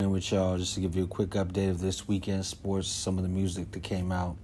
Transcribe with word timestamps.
with 0.00 0.32
y'all 0.32 0.58
just 0.58 0.74
to 0.74 0.80
give 0.80 0.96
you 0.96 1.04
a 1.04 1.06
quick 1.06 1.30
update 1.30 1.70
of 1.70 1.80
this 1.80 2.08
weekend 2.08 2.44
sports, 2.44 2.88
some 2.88 3.16
of 3.16 3.22
the 3.22 3.28
music 3.28 3.70
that 3.70 3.84
came 3.84 4.10
out, 4.10 4.36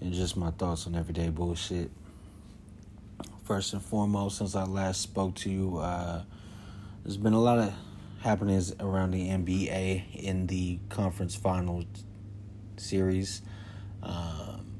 and 0.00 0.12
just 0.12 0.36
my 0.36 0.52
thoughts 0.52 0.86
on 0.86 0.94
everyday 0.94 1.28
bullshit. 1.28 1.90
First 3.44 3.72
and 3.72 3.82
foremost, 3.82 4.38
since 4.38 4.54
I 4.54 4.62
last 4.62 5.00
spoke 5.00 5.34
to 5.36 5.50
you, 5.50 5.78
uh, 5.78 6.22
there's 7.02 7.16
been 7.16 7.32
a 7.32 7.40
lot 7.40 7.58
of 7.58 7.72
happenings 8.20 8.72
around 8.78 9.10
the 9.10 9.28
NBA 9.28 10.14
in 10.14 10.46
the 10.46 10.78
conference 10.88 11.34
finals 11.34 11.86
series. 12.76 13.42
Um, 14.04 14.74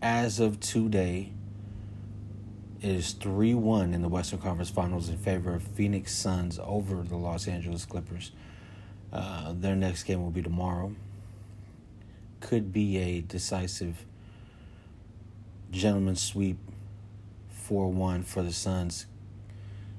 as 0.00 0.40
of 0.40 0.60
today, 0.60 1.34
is 2.82 3.12
3 3.12 3.54
1 3.54 3.94
in 3.94 4.02
the 4.02 4.08
Western 4.08 4.38
Conference 4.38 4.70
Finals 4.70 5.08
in 5.08 5.16
favor 5.16 5.54
of 5.54 5.62
Phoenix 5.62 6.14
Suns 6.14 6.58
over 6.62 7.02
the 7.02 7.16
Los 7.16 7.46
Angeles 7.46 7.84
Clippers. 7.84 8.32
Uh, 9.12 9.52
their 9.56 9.76
next 9.76 10.04
game 10.04 10.22
will 10.22 10.30
be 10.30 10.42
tomorrow. 10.42 10.94
Could 12.40 12.72
be 12.72 12.96
a 12.98 13.20
decisive 13.20 14.04
gentleman's 15.70 16.22
sweep 16.22 16.58
4 17.48 17.90
1 17.90 18.22
for 18.22 18.42
the 18.42 18.52
Suns. 18.52 19.06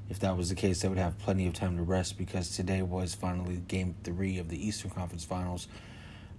If 0.09 0.19
that 0.19 0.35
was 0.35 0.49
the 0.49 0.55
case, 0.55 0.81
they 0.81 0.89
would 0.89 0.97
have 0.97 1.17
plenty 1.19 1.47
of 1.47 1.53
time 1.53 1.77
to 1.77 1.83
rest 1.83 2.17
because 2.17 2.55
today 2.55 2.81
was 2.81 3.15
finally 3.15 3.61
game 3.67 3.95
three 4.03 4.39
of 4.39 4.49
the 4.49 4.67
Eastern 4.67 4.91
Conference 4.91 5.23
Finals. 5.23 5.67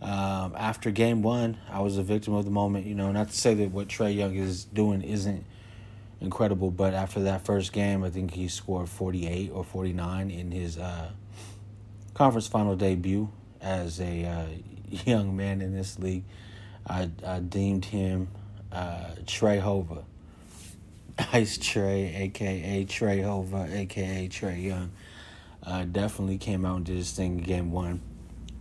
Um, 0.03 0.55
after 0.59 0.91
game 0.91 1.23
one, 1.23 1.57
I 1.71 1.81
was 1.81 1.97
a 1.97 2.03
victim 2.03 2.35
of 2.35 2.45
the 2.45 2.51
moment. 2.51 2.87
You 2.87 2.95
know, 2.95 3.13
not 3.13 3.31
to 3.31 3.37
say 3.37 3.55
that 3.55 3.71
what 3.71 3.89
Trae 3.89 4.15
Young 4.15 4.35
is 4.35 4.65
doing 4.65 5.01
isn't 5.01 5.47
incredible. 6.23 6.71
But 6.71 6.95
after 6.95 7.21
that 7.25 7.45
first 7.45 7.73
game, 7.73 8.05
I 8.05 8.11
think 8.11 8.33
he 8.33 8.49
scored 8.49 8.89
48 8.89 9.51
or 9.53 9.65
49 9.65 10.31
in 10.31 10.51
his 10.51 10.79
uh, 10.79 11.11
conference 12.15 12.47
final 12.47 12.77
debut 12.77 13.31
as 13.61 14.01
a 14.01 14.25
uh, 14.25 14.47
young 15.05 15.37
man 15.37 15.61
in 15.61 15.75
this 15.75 15.99
league. 15.99 16.25
I, 16.87 17.11
I 17.27 17.41
deemed 17.41 17.85
him 17.85 18.29
uh, 18.71 19.11
Trey 19.27 19.59
Hova. 19.59 20.05
Ice 21.33 21.59
Trey, 21.59 22.15
aka 22.17 22.85
Trey 22.85 23.21
Hova, 23.21 23.69
aka 23.71 24.29
Trae 24.29 24.63
Young. 24.65 24.91
Uh, 25.63 25.85
definitely 25.85 26.39
came 26.39 26.65
out 26.65 26.79
and 26.79 26.87
did 26.87 26.97
his 26.97 27.13
thing 27.13 27.39
in 27.39 27.45
game 27.45 27.71
one. 27.71 28.01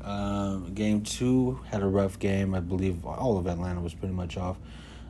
Um, 0.03 0.73
game 0.73 1.01
two 1.01 1.59
had 1.69 1.81
a 1.81 1.87
rough 1.87 2.19
game. 2.19 2.53
I 2.53 2.59
believe 2.59 3.05
all 3.05 3.37
of 3.37 3.47
Atlanta 3.47 3.81
was 3.81 3.93
pretty 3.93 4.13
much 4.13 4.37
off. 4.37 4.57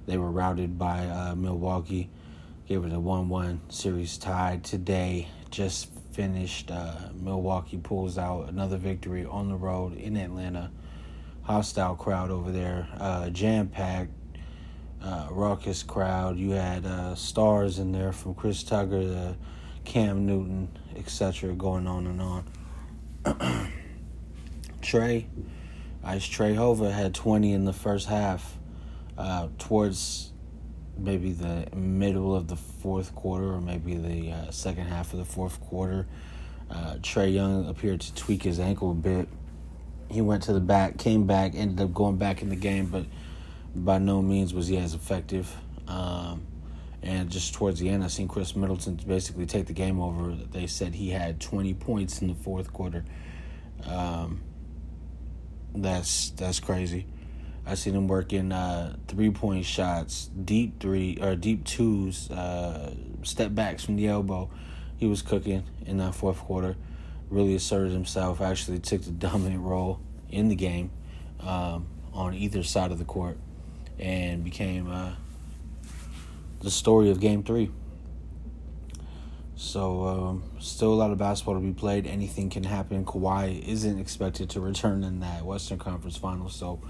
They 0.05 0.17
were 0.17 0.31
routed 0.31 0.77
by 0.77 1.05
uh, 1.07 1.35
Milwaukee 1.35 2.09
gave 2.71 2.83
was 2.83 2.93
a 2.93 2.99
1 3.01 3.27
1 3.27 3.61
series 3.67 4.17
tie 4.17 4.57
today. 4.63 5.27
Just 5.49 5.89
finished. 6.13 6.71
Uh, 6.71 7.09
Milwaukee 7.13 7.75
pulls 7.75 8.17
out 8.17 8.47
another 8.47 8.77
victory 8.77 9.25
on 9.25 9.49
the 9.49 9.57
road 9.57 9.97
in 9.97 10.15
Atlanta. 10.15 10.71
Hostile 11.41 11.95
crowd 11.95 12.31
over 12.31 12.49
there, 12.49 12.87
uh, 12.97 13.29
jam 13.29 13.67
packed, 13.67 14.13
uh, 15.03 15.27
raucous 15.31 15.83
crowd. 15.83 16.37
You 16.37 16.51
had 16.51 16.85
uh, 16.85 17.13
stars 17.15 17.77
in 17.77 17.91
there 17.91 18.13
from 18.13 18.35
Chris 18.35 18.63
Tucker 18.63 19.01
to 19.01 19.35
Cam 19.83 20.25
Newton, 20.25 20.69
etc., 20.95 21.53
going 21.53 21.87
on 21.87 22.07
and 22.07 22.21
on. 23.25 23.73
Trey, 24.81 25.27
Ice 26.05 26.25
Trey 26.25 26.53
Hova 26.53 26.89
had 26.89 27.13
20 27.13 27.51
in 27.51 27.65
the 27.65 27.73
first 27.73 28.07
half. 28.07 28.57
Uh, 29.17 29.49
towards 29.59 30.30
maybe 30.97 31.31
the 31.31 31.67
middle 31.75 32.35
of 32.35 32.47
the 32.47 32.55
fourth 32.55 33.15
quarter 33.15 33.53
or 33.53 33.61
maybe 33.61 33.95
the 33.95 34.31
uh, 34.31 34.51
second 34.51 34.85
half 34.85 35.13
of 35.13 35.19
the 35.19 35.25
fourth 35.25 35.59
quarter. 35.61 36.07
Uh, 36.69 36.95
Trae 37.01 37.33
Young 37.33 37.67
appeared 37.67 38.01
to 38.01 38.15
tweak 38.15 38.43
his 38.43 38.59
ankle 38.59 38.91
a 38.91 38.95
bit. 38.95 39.27
He 40.09 40.21
went 40.21 40.43
to 40.43 40.53
the 40.53 40.59
back, 40.59 40.97
came 40.97 41.25
back, 41.25 41.53
ended 41.55 41.81
up 41.81 41.93
going 41.93 42.17
back 42.17 42.41
in 42.41 42.49
the 42.49 42.55
game, 42.55 42.87
but 42.87 43.05
by 43.75 43.97
no 43.97 44.21
means 44.21 44.53
was 44.53 44.67
he 44.67 44.77
as 44.77 44.93
effective. 44.93 45.53
Um, 45.87 46.45
and 47.01 47.29
just 47.29 47.53
towards 47.53 47.79
the 47.79 47.89
end, 47.89 48.03
I 48.03 48.07
seen 48.07 48.27
Khris 48.27 48.55
Middleton 48.55 48.95
basically 49.07 49.45
take 49.45 49.67
the 49.67 49.73
game 49.73 49.99
over. 49.99 50.31
They 50.33 50.67
said 50.67 50.93
he 50.93 51.09
had 51.09 51.39
20 51.39 51.73
points 51.75 52.21
in 52.21 52.27
the 52.27 52.35
fourth 52.35 52.71
quarter. 52.71 53.03
Um, 53.85 54.41
that's 55.73 56.31
that's 56.31 56.59
crazy. 56.59 57.07
I 57.65 57.75
seen 57.75 57.95
him 57.95 58.07
working 58.07 58.51
uh, 58.51 58.95
three 59.07 59.29
point 59.29 59.65
shots, 59.65 60.29
deep 60.43 60.79
three 60.79 61.17
or 61.21 61.35
deep 61.35 61.63
twos, 61.63 62.29
uh, 62.31 62.93
step 63.23 63.53
backs 63.53 63.83
from 63.83 63.95
the 63.95 64.07
elbow. 64.07 64.49
He 64.97 65.05
was 65.05 65.21
cooking 65.21 65.63
in 65.85 65.97
that 65.97 66.15
fourth 66.15 66.39
quarter. 66.39 66.75
Really 67.29 67.55
asserted 67.55 67.93
himself. 67.93 68.41
Actually 68.41 68.79
took 68.79 69.03
the 69.03 69.11
dominant 69.11 69.61
role 69.61 69.99
in 70.29 70.47
the 70.47 70.55
game 70.55 70.91
um, 71.39 71.87
on 72.13 72.33
either 72.33 72.63
side 72.63 72.91
of 72.91 72.99
the 72.99 73.05
court, 73.05 73.37
and 73.99 74.43
became 74.43 74.89
uh, 74.91 75.13
the 76.61 76.71
story 76.71 77.09
of 77.09 77.19
Game 77.19 77.43
Three. 77.43 77.71
So, 79.55 80.05
um, 80.07 80.43
still 80.59 80.91
a 80.91 80.95
lot 80.95 81.11
of 81.11 81.19
basketball 81.19 81.53
to 81.53 81.61
be 81.61 81.71
played. 81.71 82.07
Anything 82.07 82.49
can 82.49 82.63
happen. 82.63 83.05
Kawhi 83.05 83.63
isn't 83.67 83.99
expected 83.99 84.49
to 84.51 84.59
return 84.59 85.03
in 85.03 85.19
that 85.19 85.45
Western 85.45 85.77
Conference 85.77 86.17
Finals, 86.17 86.55
so 86.55 86.81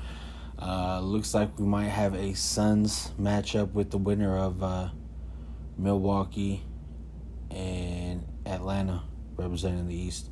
uh, 0.61 0.99
looks 1.01 1.33
like 1.33 1.57
we 1.57 1.66
might 1.66 1.89
have 1.89 2.13
a 2.13 2.33
Suns 2.33 3.11
matchup 3.19 3.73
with 3.73 3.89
the 3.89 3.97
winner 3.97 4.38
of 4.38 4.61
uh, 4.61 4.89
Milwaukee 5.77 6.63
and 7.49 8.23
Atlanta 8.45 9.01
representing 9.38 9.88
the 9.88 9.95
East. 9.95 10.29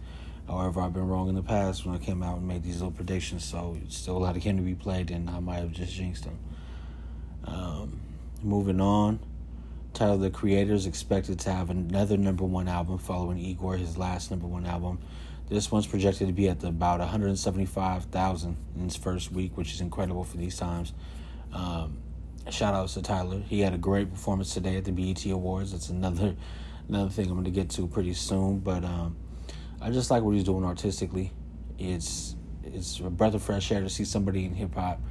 However, 0.48 0.82
I've 0.82 0.94
been 0.94 1.08
wrong 1.08 1.30
in 1.30 1.36
the 1.36 1.44
past 1.44 1.86
when 1.86 1.96
I 1.96 2.00
came 2.00 2.24
out 2.24 2.38
and 2.38 2.48
made 2.48 2.64
these 2.64 2.76
little 2.76 2.92
predictions, 2.92 3.44
so 3.44 3.78
still 3.88 4.18
a 4.18 4.20
lot 4.20 4.36
of 4.36 4.42
game 4.42 4.58
to 4.58 4.64
be 4.64 4.76
played, 4.76 5.12
and 5.12 5.30
I 5.30 5.40
might 5.40 5.58
have 5.58 5.72
just 5.72 5.94
jinxed 5.94 6.24
them. 6.24 6.40
Um, 7.46 8.00
moving 8.42 8.82
on, 8.82 9.20
Tyler 9.94 10.18
the 10.18 10.30
Creator 10.30 10.74
is 10.74 10.86
expected 10.86 11.40
to 11.42 11.52
have 11.52 11.70
another 11.70 12.18
number 12.18 12.46
one 12.46 12.68
album 12.68 12.98
following 12.98 13.38
Igor, 13.38 13.78
his 13.78 13.98
last 13.98 14.32
number 14.32 14.48
one 14.48 14.66
album. 14.66 15.00
This 15.50 15.72
one's 15.72 15.88
projected 15.88 16.28
to 16.28 16.34
be 16.34 16.48
at 16.48 16.64
about 16.64 17.00
175,000 17.00 18.58
in 18.76 18.86
its 18.86 18.96
first 18.96 19.32
week, 19.32 19.58
which 19.58 19.74
is 19.74 19.82
incredible 19.82 20.24
for 20.24 20.38
these 20.38 20.56
times. 20.56 20.94
Um, 21.52 21.98
shout 22.52 22.76
out 22.76 22.90
to 22.90 23.02
Tyler. 23.02 23.40
He 23.40 23.62
had 23.62 23.74
a 23.74 23.78
great 23.78 24.12
performance 24.12 24.54
today 24.54 24.78
at 24.78 24.86
the 24.86 24.92
BET 24.92 25.26
Awards. 25.26 25.72
That's 25.72 25.90
another 25.90 26.36
another 26.88 27.10
thing 27.10 27.26
I'm 27.26 27.34
going 27.34 27.46
to 27.46 27.52
get 27.52 27.72
to 27.72 27.88
pretty 27.88 28.14
soon. 28.14 28.60
But 28.60 28.86
um, 28.86 29.18
I 29.82 29.90
just 29.90 30.12
like 30.12 30.22
what 30.22 30.36
he's 30.36 30.44
doing 30.44 30.64
artistically. 30.64 31.32
It's 31.80 32.36
it's 32.64 33.00
a 33.00 33.10
breath 33.10 33.34
of 33.34 33.42
fresh 33.42 33.72
air 33.72 33.82
to 33.82 33.90
see 33.90 34.06
somebody 34.06 34.46
in 34.46 34.54
hip 34.54 34.76
hop 34.76 35.02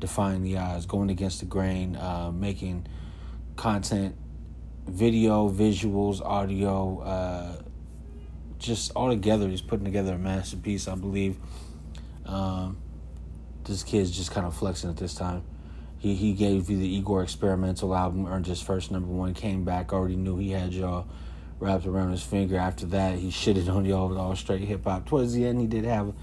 defying 0.00 0.42
the 0.42 0.58
odds, 0.58 0.84
going 0.84 1.10
against 1.10 1.38
the 1.40 1.46
grain, 1.46 1.94
uh, 1.94 2.32
making 2.34 2.88
content, 3.54 4.16
video, 4.88 5.48
visuals, 5.48 6.20
audio. 6.24 6.98
Uh, 7.02 7.62
just 8.58 8.92
all 8.94 9.08
together, 9.08 9.48
he's 9.48 9.60
putting 9.60 9.84
together 9.84 10.14
a 10.14 10.18
masterpiece. 10.18 10.88
I 10.88 10.94
believe 10.94 11.36
um, 12.24 12.78
this 13.64 13.82
kid's 13.82 14.10
just 14.10 14.30
kind 14.30 14.46
of 14.46 14.54
flexing 14.54 14.90
at 14.90 14.96
this 14.96 15.14
time. 15.14 15.42
He 15.98 16.14
he 16.14 16.32
gave 16.32 16.68
you 16.68 16.78
the 16.78 16.88
Igor 16.88 17.22
experimental 17.22 17.94
album, 17.94 18.26
earned 18.26 18.46
his 18.46 18.60
first 18.60 18.90
number 18.90 19.08
one, 19.08 19.34
came 19.34 19.64
back, 19.64 19.92
already 19.92 20.16
knew 20.16 20.36
he 20.36 20.50
had 20.50 20.72
y'all 20.72 21.06
wrapped 21.58 21.86
around 21.86 22.10
his 22.10 22.22
finger. 22.22 22.56
After 22.56 22.86
that, 22.86 23.18
he 23.18 23.28
shitted 23.30 23.68
on 23.72 23.84
y'all 23.84 24.08
with 24.08 24.18
all 24.18 24.36
straight 24.36 24.62
hip 24.62 24.84
hop. 24.84 25.06
Towards 25.06 25.32
the 25.32 25.46
end, 25.46 25.60
he 25.60 25.66
did 25.66 25.84
have 25.84 26.14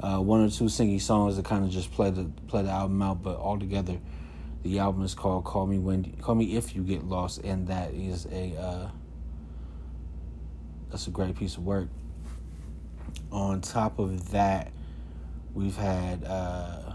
uh, 0.00 0.18
one 0.18 0.44
or 0.44 0.50
two 0.50 0.68
singing 0.68 1.00
songs 1.00 1.36
that 1.36 1.44
kind 1.44 1.64
of 1.64 1.70
just 1.70 1.92
play 1.92 2.10
the 2.10 2.24
play 2.48 2.62
the 2.62 2.70
album 2.70 3.00
out, 3.02 3.22
but 3.22 3.36
altogether, 3.36 3.98
the 4.62 4.78
album 4.78 5.04
is 5.04 5.14
called 5.14 5.44
"Call 5.44 5.66
Me 5.66 5.78
When 5.78 6.16
Call 6.20 6.34
Me 6.34 6.56
If 6.56 6.74
You 6.74 6.82
Get 6.82 7.04
Lost," 7.04 7.38
and 7.44 7.68
that 7.68 7.92
is 7.94 8.26
a 8.26 8.56
uh, 8.56 8.88
that's 10.90 11.06
a 11.06 11.10
great 11.10 11.36
piece 11.36 11.56
of 11.56 11.64
work. 11.64 11.88
On 13.30 13.60
top 13.60 13.98
of 13.98 14.30
that, 14.32 14.72
we've 15.54 15.76
had 15.76 16.24
uh, 16.24 16.94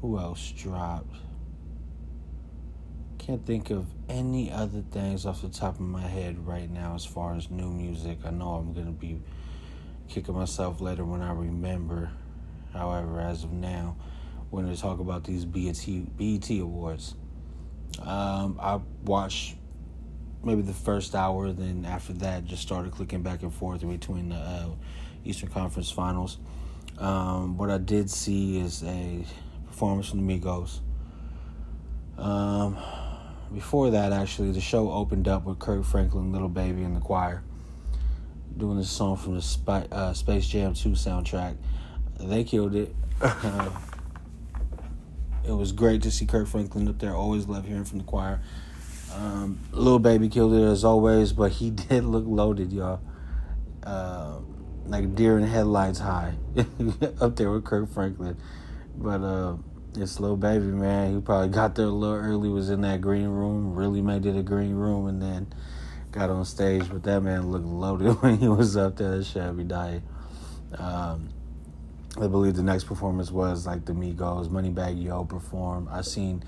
who 0.00 0.18
else 0.18 0.52
dropped? 0.52 1.14
Can't 3.18 3.44
think 3.44 3.70
of 3.70 3.86
any 4.08 4.52
other 4.52 4.82
things 4.90 5.26
off 5.26 5.42
the 5.42 5.48
top 5.48 5.74
of 5.74 5.80
my 5.80 6.02
head 6.02 6.46
right 6.46 6.70
now 6.70 6.94
as 6.94 7.04
far 7.04 7.34
as 7.34 7.50
new 7.50 7.70
music. 7.70 8.18
I 8.24 8.30
know 8.30 8.50
I'm 8.54 8.72
gonna 8.72 8.92
be 8.92 9.20
kicking 10.08 10.34
myself 10.34 10.80
later 10.80 11.04
when 11.04 11.22
I 11.22 11.32
remember. 11.32 12.10
However, 12.72 13.20
as 13.20 13.42
of 13.42 13.52
now, 13.52 13.96
we're 14.50 14.62
gonna 14.62 14.76
talk 14.76 15.00
about 15.00 15.24
these 15.24 15.44
BET 15.44 15.84
BET 16.16 16.50
awards. 16.50 17.14
Um, 18.00 18.58
I 18.60 18.80
watched 19.04 19.56
maybe 20.44 20.62
the 20.62 20.72
first 20.72 21.14
hour. 21.14 21.52
Then 21.52 21.84
after 21.84 22.12
that, 22.14 22.44
just 22.44 22.62
started 22.62 22.92
clicking 22.92 23.22
back 23.22 23.42
and 23.42 23.52
forth 23.52 23.86
between 23.86 24.30
the 24.30 24.36
uh, 24.36 24.68
Eastern 25.24 25.48
Conference 25.50 25.90
Finals. 25.90 26.38
Um, 26.98 27.58
what 27.58 27.70
I 27.70 27.78
did 27.78 28.10
see 28.10 28.58
is 28.58 28.82
a 28.82 29.24
performance 29.66 30.08
from 30.08 30.26
the 30.26 30.38
Migos. 30.40 30.80
Um, 32.16 32.78
before 33.52 33.90
that, 33.90 34.12
actually, 34.12 34.52
the 34.52 34.60
show 34.60 34.90
opened 34.90 35.28
up 35.28 35.44
with 35.44 35.58
Kirk 35.58 35.84
Franklin, 35.84 36.32
Lil 36.32 36.48
Baby, 36.48 36.82
and 36.82 36.96
the 36.96 37.00
choir. 37.00 37.42
doing 38.56 38.78
this 38.78 38.90
song 38.90 39.16
from 39.16 39.34
the 39.34 39.42
Spy, 39.42 39.86
uh, 39.92 40.14
Space 40.14 40.46
Jam 40.48 40.72
2 40.72 40.90
soundtrack. 40.90 41.56
They 42.18 42.44
killed 42.44 42.74
it. 42.74 42.94
it 45.46 45.52
was 45.52 45.72
great 45.72 46.02
to 46.02 46.10
see 46.10 46.24
Kirk 46.24 46.48
Franklin 46.48 46.88
up 46.88 46.98
there. 46.98 47.14
Always 47.14 47.46
love 47.46 47.66
hearing 47.66 47.84
from 47.84 47.98
the 47.98 48.04
choir. 48.04 48.40
Um, 49.16 49.60
Lil 49.72 49.98
Baby 49.98 50.28
killed 50.28 50.52
it 50.52 50.62
as 50.62 50.84
always, 50.84 51.32
but 51.32 51.52
he 51.52 51.70
did 51.88 52.04
look 52.04 52.24
loaded, 52.26 52.72
y'all. 52.72 53.00
Uh, 53.82 54.40
like 54.84 55.14
deer 55.14 55.38
in 55.38 55.44
headlights 55.44 55.98
high 55.98 56.34
up 57.20 57.36
there 57.36 57.50
with 57.50 57.64
Kirk 57.64 57.90
Franklin. 57.92 58.36
But 58.96 59.22
uh, 59.22 59.56
it's 59.96 60.20
Lil 60.20 60.36
Baby, 60.36 60.66
man. 60.66 61.14
He 61.14 61.20
probably 61.20 61.48
got 61.48 61.74
there 61.74 61.86
a 61.86 61.90
little 61.90 62.16
early, 62.16 62.48
was 62.48 62.70
in 62.70 62.82
that 62.82 63.00
green 63.00 63.28
room, 63.28 63.74
really 63.74 64.02
made 64.02 64.26
it 64.26 64.36
a 64.36 64.42
green 64.42 64.74
room, 64.74 65.06
and 65.06 65.20
then 65.20 65.52
got 66.12 66.30
on 66.30 66.44
stage. 66.44 66.88
But 66.88 67.02
that 67.04 67.22
man 67.22 67.50
looked 67.50 67.66
loaded 67.66 68.12
when 68.22 68.38
he 68.38 68.48
was 68.48 68.76
up 68.76 68.96
there. 68.96 69.16
That 69.18 69.24
Shabby 69.24 69.64
Diet. 69.64 70.02
Um, 70.78 71.30
I 72.20 72.26
believe 72.26 72.56
the 72.56 72.62
next 72.62 72.84
performance 72.84 73.30
was 73.30 73.66
like 73.66 73.84
the 73.84 73.92
Migos, 73.92 74.48
Moneybagg 74.48 75.02
Yo 75.02 75.24
perform. 75.24 75.88
I 75.90 76.00
seen 76.00 76.42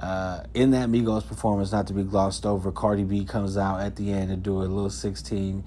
uh, 0.00 0.44
in 0.54 0.70
that 0.70 0.88
Migos 0.88 1.26
performance, 1.26 1.72
not 1.72 1.86
to 1.88 1.92
be 1.92 2.04
glossed 2.04 2.46
over, 2.46 2.70
Cardi 2.70 3.04
B 3.04 3.24
comes 3.24 3.56
out 3.56 3.80
at 3.80 3.96
the 3.96 4.12
end 4.12 4.30
to 4.30 4.36
do 4.36 4.58
a 4.58 4.62
little 4.62 4.90
16, 4.90 5.64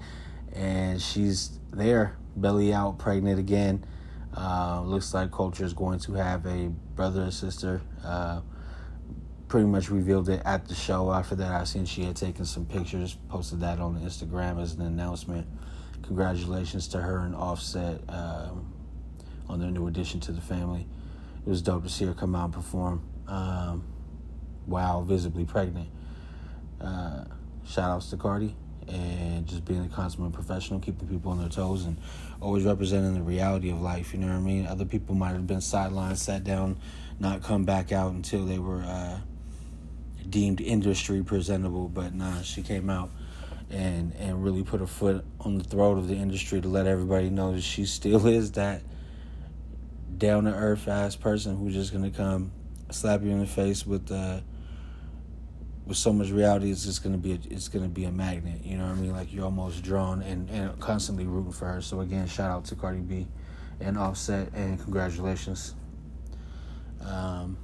and 0.54 1.02
she's 1.02 1.58
there, 1.72 2.16
belly 2.36 2.72
out, 2.72 2.98
pregnant 2.98 3.38
again. 3.38 3.84
Uh, 4.34 4.82
looks 4.84 5.12
like 5.12 5.30
Culture 5.30 5.64
is 5.64 5.74
going 5.74 5.98
to 6.00 6.14
have 6.14 6.46
a 6.46 6.68
brother 6.94 7.24
or 7.24 7.30
sister. 7.30 7.82
Uh, 8.02 8.40
pretty 9.48 9.66
much 9.66 9.90
revealed 9.90 10.30
it 10.30 10.40
at 10.46 10.66
the 10.66 10.74
show. 10.74 11.12
After 11.12 11.34
that, 11.34 11.52
I 11.52 11.64
seen 11.64 11.84
she 11.84 12.04
had 12.04 12.16
taken 12.16 12.46
some 12.46 12.64
pictures, 12.64 13.18
posted 13.28 13.60
that 13.60 13.80
on 13.80 14.00
Instagram 14.00 14.62
as 14.62 14.72
an 14.72 14.80
announcement. 14.80 15.46
Congratulations 16.04 16.88
to 16.88 16.98
her 17.02 17.18
and 17.18 17.34
Offset 17.34 18.00
um, 18.08 18.72
on 19.50 19.60
their 19.60 19.70
new 19.70 19.88
addition 19.88 20.20
to 20.20 20.32
the 20.32 20.40
family. 20.40 20.86
It 21.46 21.50
was 21.50 21.60
dope 21.60 21.82
to 21.82 21.90
see 21.90 22.06
her 22.06 22.14
come 22.14 22.34
out 22.34 22.46
and 22.46 22.54
perform. 22.54 23.02
Um, 23.28 23.84
while 24.66 25.02
visibly 25.02 25.44
pregnant. 25.44 25.88
Uh, 26.80 27.24
shout 27.64 27.90
outs 27.90 28.10
to 28.10 28.16
Cardi 28.16 28.54
and 28.88 29.46
just 29.46 29.64
being 29.64 29.84
a 29.84 29.88
consummate 29.88 30.32
professional, 30.32 30.80
keeping 30.80 31.06
people 31.06 31.30
on 31.30 31.38
their 31.38 31.48
toes 31.48 31.84
and 31.84 31.96
always 32.40 32.64
representing 32.64 33.14
the 33.14 33.22
reality 33.22 33.70
of 33.70 33.80
life. 33.80 34.12
You 34.12 34.20
know 34.20 34.26
what 34.26 34.36
I 34.36 34.40
mean? 34.40 34.66
Other 34.66 34.84
people 34.84 35.14
might 35.14 35.32
have 35.32 35.46
been 35.46 35.58
sidelined, 35.58 36.16
sat 36.16 36.44
down, 36.44 36.78
not 37.20 37.42
come 37.42 37.64
back 37.64 37.92
out 37.92 38.12
until 38.12 38.44
they 38.44 38.58
were 38.58 38.82
uh, 38.82 39.18
deemed 40.28 40.60
industry 40.60 41.22
presentable. 41.22 41.88
But 41.88 42.14
nah, 42.14 42.42
she 42.42 42.62
came 42.62 42.90
out 42.90 43.10
and 43.70 44.14
and 44.16 44.44
really 44.44 44.62
put 44.62 44.80
her 44.80 44.86
foot 44.86 45.24
on 45.40 45.56
the 45.58 45.64
throat 45.64 45.96
of 45.96 46.08
the 46.08 46.16
industry 46.16 46.60
to 46.60 46.68
let 46.68 46.86
everybody 46.86 47.30
know 47.30 47.52
that 47.52 47.62
she 47.62 47.86
still 47.86 48.26
is 48.26 48.52
that 48.52 48.82
down 50.18 50.44
to 50.44 50.54
earth 50.54 50.88
ass 50.88 51.16
person 51.16 51.56
who's 51.56 51.74
just 51.74 51.92
gonna 51.92 52.10
come 52.10 52.52
slap 52.90 53.22
you 53.22 53.30
in 53.30 53.40
the 53.40 53.46
face 53.46 53.86
with 53.86 54.10
uh, 54.12 54.40
with 55.86 55.96
so 55.96 56.12
much 56.12 56.30
reality, 56.30 56.70
it's 56.70 56.84
just 56.84 57.02
gonna 57.02 57.18
be 57.18 57.32
a, 57.32 57.38
it's 57.50 57.68
gonna 57.68 57.88
be 57.88 58.04
a 58.04 58.12
magnet. 58.12 58.64
You 58.64 58.78
know 58.78 58.84
what 58.84 58.92
I 58.92 59.00
mean? 59.00 59.12
Like 59.12 59.32
you're 59.32 59.44
almost 59.44 59.82
drawn 59.82 60.22
and, 60.22 60.48
and 60.50 60.78
constantly 60.78 61.26
rooting 61.26 61.52
for 61.52 61.66
her. 61.66 61.80
So 61.80 62.00
again, 62.00 62.26
shout 62.26 62.50
out 62.50 62.64
to 62.66 62.76
Cardi 62.76 63.00
B 63.00 63.26
and 63.80 63.98
Offset, 63.98 64.52
and 64.54 64.80
congratulations. 64.80 65.74
Um, 67.04 67.58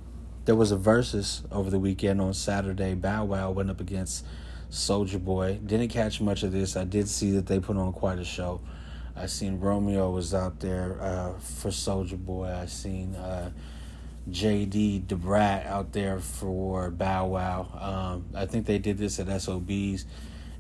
there 0.45 0.57
was 0.57 0.73
a 0.73 0.77
Verzuz 0.77 1.43
over 1.53 1.71
the 1.71 1.79
weekend 1.79 2.21
on 2.21 2.35
Saturday. 2.35 2.95
Bow 2.95 3.25
Wow 3.25 3.51
went 3.53 3.71
up 3.71 3.81
against 3.81 4.25
Soulja 4.71 5.23
Boy. 5.23 5.61
Didn't 5.65 5.89
catch 5.89 6.21
much 6.21 6.43
of 6.43 6.53
this. 6.53 6.77
I 6.77 6.85
did 6.85 7.09
see 7.09 7.31
that 7.33 7.47
they 7.47 7.61
put 7.61 7.77
on 7.77 7.93
quite 7.93 8.19
a 8.19 8.25
show. 8.25 8.61
I 9.15 9.27
seen 9.27 9.61
Romeo 9.61 10.11
was 10.11 10.35
out 10.35 10.61
there 10.61 11.01
uh, 11.01 11.39
for 11.39 11.69
Soulja 11.69 12.19
Boy. 12.19 12.49
I 12.49 12.67
seen. 12.67 13.15
Uh, 13.15 13.51
JD 14.31 15.07
Da 15.07 15.17
Brat 15.17 15.67
out 15.67 15.93
there 15.93 16.21
for 16.21 16.91
Bow 16.91 17.27
Wow. 17.27 17.69
Um, 17.81 18.27
I 18.35 18.47
think 18.47 18.67
they 18.67 18.79
did 18.79 18.99
this 18.99 19.19
at 19.19 19.29
SOBs. 19.41 20.05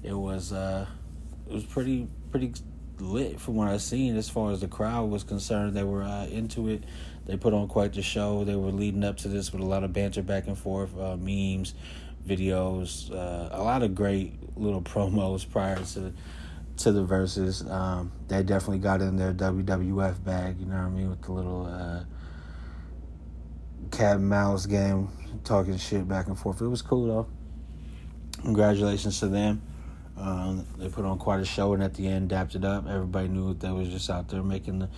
It 0.02 0.12
was 0.12 0.52
uh, 0.52 0.86
it 1.48 1.54
was 1.54 1.64
pretty 1.64 2.08
pretty 2.30 2.52
lit 3.00 3.40
from 3.40 3.54
what 3.54 3.68
I've 3.68 3.82
seen 3.82 4.16
as 4.16 4.28
far 4.28 4.50
as 4.50 4.60
the 4.60 4.68
crowd 4.68 5.10
was 5.10 5.24
concerned. 5.24 5.76
They 5.76 5.84
were 5.84 6.02
uh, 6.02 6.26
into 6.26 6.68
it. 6.68 6.84
They 7.26 7.36
put 7.36 7.52
on 7.52 7.68
quite 7.68 7.92
the 7.92 8.02
show. 8.02 8.44
They 8.44 8.56
were 8.56 8.70
leading 8.70 9.04
up 9.04 9.18
to 9.18 9.28
this 9.28 9.52
with 9.52 9.60
a 9.60 9.66
lot 9.66 9.84
of 9.84 9.92
banter 9.92 10.22
back 10.22 10.46
and 10.46 10.58
forth, 10.58 10.98
uh, 10.98 11.16
memes, 11.16 11.74
videos, 12.26 13.12
uh, 13.12 13.50
a 13.52 13.62
lot 13.62 13.82
of 13.82 13.94
great 13.94 14.34
little 14.56 14.82
promos 14.82 15.48
prior 15.48 15.76
to 15.76 16.12
to 16.78 16.92
the 16.92 17.04
verses. 17.04 17.68
Um, 17.68 18.12
they 18.28 18.42
definitely 18.42 18.78
got 18.78 19.02
in 19.02 19.16
their 19.16 19.34
WWF 19.34 20.24
bag. 20.24 20.60
You 20.60 20.66
know 20.66 20.76
what 20.76 20.84
I 20.84 20.88
mean 20.88 21.10
with 21.10 21.22
the 21.22 21.32
little 21.32 21.66
uh, 21.66 22.04
cat 23.88 24.16
and 24.16 24.28
mouse 24.28 24.66
game, 24.66 25.08
talking 25.44 25.76
shit 25.76 26.06
back 26.06 26.26
and 26.26 26.38
forth. 26.38 26.60
It 26.60 26.68
was 26.68 26.82
cool 26.82 27.06
though. 27.06 27.26
Congratulations 28.42 29.18
to 29.20 29.28
them. 29.28 29.62
Um, 30.16 30.66
they 30.78 30.88
put 30.88 31.04
on 31.04 31.18
quite 31.18 31.40
a 31.40 31.44
show, 31.44 31.74
and 31.74 31.82
at 31.82 31.94
the 31.94 32.08
end, 32.08 32.30
dapped 32.30 32.54
it 32.54 32.64
up. 32.64 32.88
Everybody 32.88 33.28
knew 33.28 33.48
that 33.48 33.60
they 33.60 33.70
was 33.70 33.88
just 33.88 34.10
out 34.10 34.28
there 34.28 34.42
making 34.42 34.80
the, 34.80 34.88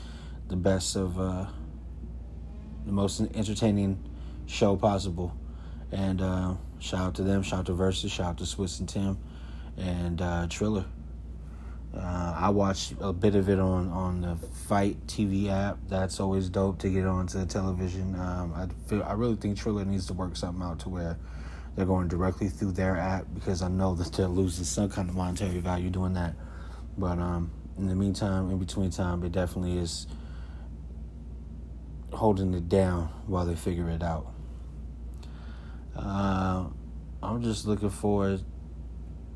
the 0.48 0.56
best 0.56 0.96
of 0.96 1.18
uh, 1.18 1.46
the 2.86 2.92
most 2.92 3.20
entertaining 3.20 4.02
show 4.46 4.76
possible. 4.76 5.36
And 5.92 6.22
uh, 6.22 6.54
shout 6.78 7.00
out 7.00 7.14
to 7.16 7.22
them, 7.22 7.42
shout 7.42 7.60
out 7.60 7.66
to 7.66 7.72
Verzuz, 7.72 8.10
shout 8.10 8.26
out 8.26 8.38
to 8.38 8.44
Swizz 8.44 8.80
and 8.80 8.88
Tim, 8.88 9.18
and 9.76 10.22
uh, 10.22 10.46
Triller. 10.48 10.84
Uh, 11.96 12.34
I 12.36 12.50
watched 12.50 12.94
a 13.00 13.12
bit 13.12 13.34
of 13.34 13.48
it 13.48 13.58
on, 13.58 13.88
on 13.88 14.20
the 14.20 14.36
FITE 14.68 15.06
TV 15.08 15.48
app. 15.48 15.78
That's 15.88 16.20
always 16.20 16.48
dope 16.48 16.78
to 16.80 16.88
get 16.88 17.04
onto 17.04 17.38
the 17.38 17.46
television. 17.46 18.14
Um, 18.14 18.54
I 18.54 18.68
feel 18.88 19.02
I 19.02 19.14
really 19.14 19.34
think 19.36 19.58
Triller 19.58 19.84
needs 19.84 20.06
to 20.06 20.12
work 20.12 20.36
something 20.36 20.62
out 20.62 20.78
to 20.80 20.88
where 20.88 21.18
they're 21.74 21.86
going 21.86 22.06
directly 22.06 22.48
through 22.48 22.72
their 22.72 22.96
app 22.96 23.26
because 23.34 23.62
I 23.62 23.68
know 23.68 23.94
that 23.96 24.12
they're 24.12 24.28
losing 24.28 24.64
some 24.64 24.88
kind 24.88 25.08
of 25.08 25.16
monetary 25.16 25.58
value 25.58 25.90
doing 25.90 26.14
that. 26.14 26.34
But 26.96 27.18
um, 27.18 27.50
in 27.76 27.88
the 27.88 27.96
meantime, 27.96 28.50
in 28.50 28.58
between 28.58 28.90
time, 28.90 29.24
it 29.24 29.32
definitely 29.32 29.78
is 29.78 30.06
holding 32.12 32.54
it 32.54 32.68
down 32.68 33.08
while 33.26 33.46
they 33.46 33.56
figure 33.56 33.88
it 33.90 34.02
out. 34.02 34.32
Uh, 35.96 36.66
I'm 37.20 37.42
just 37.42 37.66
looking 37.66 37.90
forward 37.90 38.42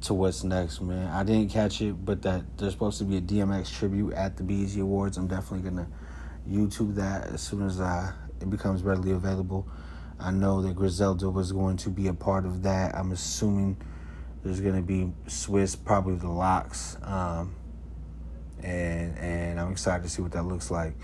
to 0.05 0.15
what's 0.15 0.45
next, 0.45 0.81
man. 0.83 1.09
I 1.09 1.25
didn't 1.25 1.49
catch 1.51 1.81
it, 1.81 2.05
but 2.05 2.23
that 2.23 2.59
there's 2.59 2.73
supposed 2.73 2.99
to 2.99 3.05
be 3.05 3.17
a 3.17 3.21
DMX 3.21 3.73
tribute 3.73 4.13
at 4.13 4.37
the 4.37 4.43
BET 4.43 4.77
Awards. 4.77 5.17
I'm 5.17 5.27
definitely 5.27 5.69
gonna 5.69 5.89
YouTube 6.49 6.95
that 6.97 7.29
as 7.29 7.41
soon 7.41 7.63
as 7.67 7.81
I, 7.81 8.13
it 8.41 8.51
becomes 8.51 8.83
readily 8.83 9.13
available. 9.13 9.67
I 10.21 10.31
know 10.31 10.61
that 10.63 10.77
Griselda 10.77 11.31
was 11.31 11.53
going 11.53 11.79
to 11.79 11.91
be 11.91 12.09
a 12.09 12.15
part 12.15 12.45
of 12.45 12.63
that. 12.65 12.95
I'm 12.95 13.13
assuming 13.13 13.79
there's 14.43 14.61
gonna 14.61 14.83
be 14.83 15.11
Swizz, 15.27 15.83
probably 15.83 16.17
the 16.17 16.29
LOX, 16.29 16.99
um, 17.03 17.55
and 18.63 19.17
and 19.19 19.59
I'm 19.59 19.73
excited 19.73 20.03
to 20.03 20.11
see 20.11 20.21
what 20.21 20.33
that 20.33 20.45
looks 20.45 20.71
like. 20.71 20.95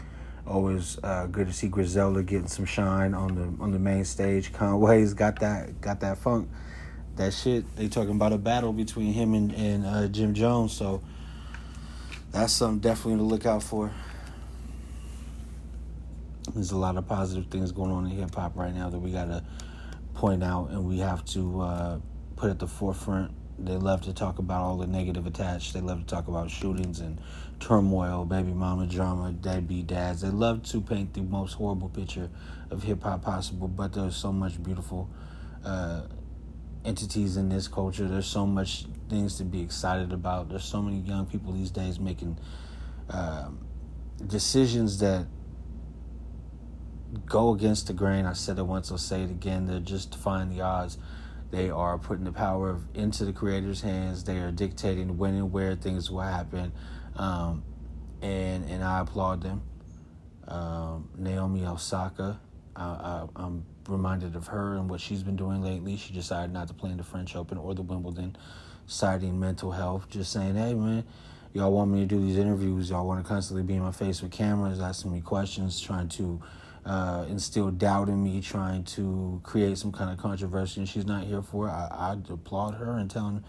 Always 0.46 0.98
uh, 1.02 1.26
good 1.26 1.46
to 1.46 1.52
see 1.54 1.68
Griselda 1.68 2.22
getting 2.22 2.48
some 2.48 2.66
shine 2.66 3.14
on 3.14 3.34
the 3.34 3.62
on 3.62 3.72
the 3.72 3.78
main 3.78 4.04
stage. 4.04 4.52
Conway's 4.52 5.14
got 5.14 5.40
that 5.40 5.80
got 5.80 6.00
that 6.00 6.18
funk 6.18 6.50
that 7.20 7.34
shit. 7.34 7.76
They 7.76 7.88
talking 7.88 8.12
about 8.12 8.32
a 8.32 8.38
battle 8.38 8.72
between 8.72 9.12
him 9.12 9.34
and, 9.34 9.52
and 9.52 9.84
uh, 9.86 10.08
Jim 10.08 10.32
Jones, 10.32 10.72
so 10.72 11.02
that's 12.32 12.52
something 12.52 12.78
definitely 12.78 13.18
to 13.18 13.24
look 13.24 13.44
out 13.44 13.62
for. 13.62 13.92
There's 16.54 16.72
a 16.72 16.78
lot 16.78 16.96
of 16.96 17.06
positive 17.06 17.48
things 17.48 17.72
going 17.72 17.90
on 17.90 18.06
in 18.06 18.12
hip 18.12 18.34
hop 18.34 18.56
right 18.56 18.74
now 18.74 18.88
that 18.88 18.98
we 18.98 19.12
gotta 19.12 19.44
point 20.14 20.42
out, 20.42 20.70
and 20.70 20.86
we 20.86 20.98
have 21.00 21.22
to 21.26 21.60
uh, 21.60 21.98
put 22.36 22.50
at 22.50 22.58
the 22.58 22.66
forefront. 22.66 23.32
They 23.58 23.76
love 23.76 24.00
to 24.02 24.14
talk 24.14 24.38
about 24.38 24.62
all 24.62 24.78
the 24.78 24.86
negative 24.86 25.26
attached. 25.26 25.74
They 25.74 25.82
love 25.82 26.00
to 26.00 26.06
talk 26.06 26.28
about 26.28 26.50
shootings 26.50 27.00
and 27.00 27.20
turmoil, 27.60 28.24
baby 28.24 28.52
mama 28.52 28.86
drama, 28.86 29.32
deadbeat 29.32 29.88
dads. 29.88 30.22
They 30.22 30.30
love 30.30 30.62
to 30.70 30.80
paint 30.80 31.12
the 31.12 31.20
most 31.20 31.52
horrible 31.52 31.90
picture 31.90 32.30
of 32.70 32.82
hip 32.82 33.02
hop 33.02 33.22
possible, 33.22 33.68
but 33.68 33.92
there's 33.92 34.16
so 34.16 34.32
much 34.32 34.62
beautiful 34.62 35.10
uh, 35.62 36.04
entities 36.84 37.36
in 37.36 37.48
this 37.48 37.68
culture. 37.68 38.08
There's 38.08 38.26
so 38.26 38.46
much 38.46 38.86
things 39.08 39.36
to 39.38 39.44
be 39.44 39.60
excited 39.60 40.12
about. 40.12 40.48
There's 40.48 40.64
so 40.64 40.80
many 40.80 40.98
young 40.98 41.26
people 41.26 41.52
these 41.52 41.70
days 41.70 41.98
making 41.98 42.38
um, 43.10 43.66
decisions 44.26 44.98
that 45.00 45.26
go 47.26 47.52
against 47.52 47.86
the 47.86 47.92
grain. 47.92 48.24
I 48.24 48.32
said 48.32 48.58
it 48.58 48.62
once, 48.62 48.90
I'll 48.90 48.98
say 48.98 49.22
it 49.22 49.30
again. 49.30 49.66
They're 49.66 49.80
just 49.80 50.12
defying 50.12 50.50
the 50.50 50.62
odds. 50.62 50.98
They 51.50 51.68
are 51.68 51.98
putting 51.98 52.24
the 52.24 52.32
power 52.32 52.70
of, 52.70 52.84
into 52.94 53.24
the 53.24 53.32
creator's 53.32 53.80
hands. 53.80 54.22
They 54.24 54.38
are 54.38 54.52
dictating 54.52 55.18
when 55.18 55.34
and 55.34 55.50
where 55.50 55.74
things 55.74 56.10
will 56.10 56.20
happen, 56.20 56.72
um, 57.16 57.64
and 58.22 58.64
and 58.70 58.84
I 58.84 59.00
applaud 59.00 59.42
them. 59.42 59.62
Um, 60.46 61.10
Naomi 61.16 61.64
Osaka, 61.66 62.40
I, 62.76 63.26
I'm 63.36 63.64
reminded 63.88 64.36
of 64.36 64.46
her 64.48 64.74
and 64.74 64.88
what 64.88 65.00
she's 65.00 65.22
been 65.22 65.36
doing 65.36 65.62
lately. 65.62 65.96
She 65.96 66.12
decided 66.12 66.52
not 66.52 66.68
to 66.68 66.74
play 66.74 66.90
in 66.90 66.96
the 66.96 67.04
French 67.04 67.36
Open 67.36 67.58
or 67.58 67.74
the 67.74 67.82
Wimbledon, 67.82 68.36
citing 68.86 69.38
mental 69.38 69.72
health. 69.72 70.08
Just 70.08 70.32
saying, 70.32 70.56
hey 70.56 70.74
man, 70.74 71.04
y'all 71.52 71.72
want 71.72 71.90
me 71.90 72.00
to 72.00 72.06
do 72.06 72.20
these 72.20 72.36
interviews. 72.36 72.90
Y'all 72.90 73.06
want 73.06 73.22
to 73.22 73.28
constantly 73.28 73.62
be 73.62 73.74
in 73.74 73.82
my 73.82 73.92
face 73.92 74.22
with 74.22 74.30
cameras, 74.30 74.80
asking 74.80 75.12
me 75.12 75.20
questions, 75.20 75.80
trying 75.80 76.08
to 76.10 76.40
uh, 76.84 77.26
instill 77.28 77.70
doubt 77.70 78.08
in 78.08 78.22
me, 78.22 78.40
trying 78.40 78.84
to 78.84 79.40
create 79.42 79.76
some 79.76 79.92
kind 79.92 80.10
of 80.10 80.18
controversy, 80.18 80.80
and 80.80 80.88
she's 80.88 81.06
not 81.06 81.24
here 81.24 81.42
for 81.42 81.68
it. 81.68 81.70
I, 81.70 81.88
I 81.90 82.32
applaud 82.32 82.74
her 82.74 82.98
and 82.98 83.10
telling 83.10 83.44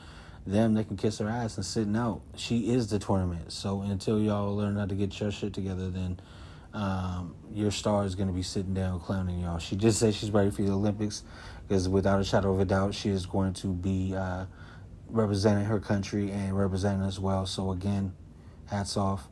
them 0.46 0.74
they 0.74 0.84
can 0.84 0.98
kiss 0.98 1.20
her 1.20 1.30
ass 1.30 1.56
and 1.58 1.66
sitting 1.66 1.96
out. 1.96 2.22
She 2.36 2.74
is 2.74 2.90
the 2.90 3.00
tournament. 3.00 3.52
So 3.52 3.82
until 3.82 4.20
y'all 4.20 4.56
learn 4.56 4.76
how 4.76 4.86
to 4.86 4.96
get 4.96 5.20
your 5.20 5.32
shit 5.32 5.54
together, 5.54 5.90
then 5.90 6.20
um, 6.74 7.36
your 7.54 7.72
star 7.72 8.06
is 8.06 8.16
going 8.16 8.28
to 8.28 8.34
be 8.34 8.44
sitting 8.44 8.74
down 8.74 9.00
clowning 9.00 9.40
y'all. 9.40 9.60
She 9.60 9.76
just 9.76 10.00
said 10.00 10.14
she's 10.14 10.32
ready 10.32 10.52
for 10.52 10.62
the 10.62 10.72
Olympics 10.72 11.24
because 11.68 11.90
without 11.90 12.20
a 12.20 12.24
shadow 12.24 12.54
of 12.54 12.60
a 12.60 12.66
doubt, 12.66 12.94
she 12.94 13.10
is 13.10 13.26
going 13.26 13.54
to 13.56 13.68
be 13.68 14.16
uh, 14.16 14.46
representing 15.08 15.66
her 15.66 15.80
country 15.80 16.32
and 16.32 16.58
representing 16.58 17.02
us 17.02 17.20
well. 17.20 17.46
So 17.46 17.72
again, 17.72 18.14
hats 18.68 18.98
off 18.98 19.28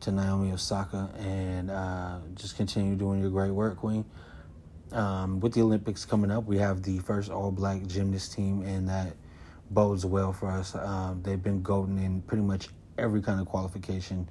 to 0.00 0.12
Naomi 0.12 0.52
Osaka 0.52 1.10
and 1.18 1.70
uh, 1.70 2.18
just 2.34 2.56
continue 2.56 2.94
doing 2.96 3.20
your 3.20 3.30
great 3.30 3.50
work, 3.50 3.76
Queen. 3.76 4.04
Um, 4.92 5.40
with 5.40 5.52
the 5.54 5.62
Olympics 5.62 6.04
coming 6.04 6.30
up, 6.30 6.44
we 6.44 6.58
have 6.58 6.82
the 6.82 6.98
first 6.98 7.30
all 7.30 7.50
black 7.50 7.84
gymnast 7.86 8.32
team, 8.34 8.62
and 8.62 8.88
that 8.88 9.16
bodes 9.70 10.06
well 10.06 10.32
for 10.32 10.48
us. 10.48 10.74
Um, 10.76 11.22
they've 11.22 11.42
been 11.42 11.62
golden 11.62 11.98
in 11.98 12.22
pretty 12.22 12.44
much 12.44 12.68
every 12.96 13.20
kind 13.20 13.40
of 13.40 13.46
qualification, 13.46 14.28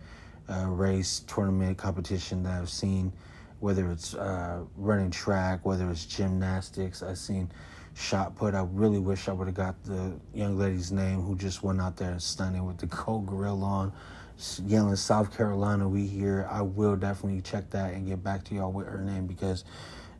uh, 0.49 0.65
race, 0.67 1.21
tournament, 1.27 1.77
competition 1.77 2.43
that 2.43 2.61
I've 2.61 2.69
seen, 2.69 3.11
whether 3.59 3.89
it's 3.91 4.13
uh, 4.13 4.61
running 4.77 5.11
track, 5.11 5.65
whether 5.65 5.89
it's 5.89 6.05
gymnastics. 6.05 7.01
I've 7.01 7.17
seen 7.17 7.51
shot 7.93 8.35
put. 8.35 8.53
I 8.53 8.67
really 8.71 8.99
wish 8.99 9.27
I 9.29 9.33
would 9.33 9.47
have 9.47 9.55
got 9.55 9.81
the 9.83 10.13
young 10.33 10.57
lady's 10.57 10.91
name 10.91 11.21
who 11.21 11.35
just 11.35 11.63
went 11.63 11.81
out 11.81 11.97
there 11.97 12.19
stunning 12.19 12.65
with 12.65 12.77
the 12.77 12.87
cold 12.87 13.25
grill 13.25 13.63
on 13.63 13.91
yelling 14.65 14.95
South 14.95 15.35
Carolina, 15.35 15.87
we 15.87 16.05
here. 16.05 16.47
I 16.51 16.61
will 16.61 16.95
definitely 16.95 17.41
check 17.41 17.69
that 17.71 17.93
and 17.93 18.05
get 18.05 18.23
back 18.23 18.43
to 18.45 18.55
y'all 18.55 18.71
with 18.71 18.87
her 18.87 18.99
name 18.99 19.27
because 19.27 19.63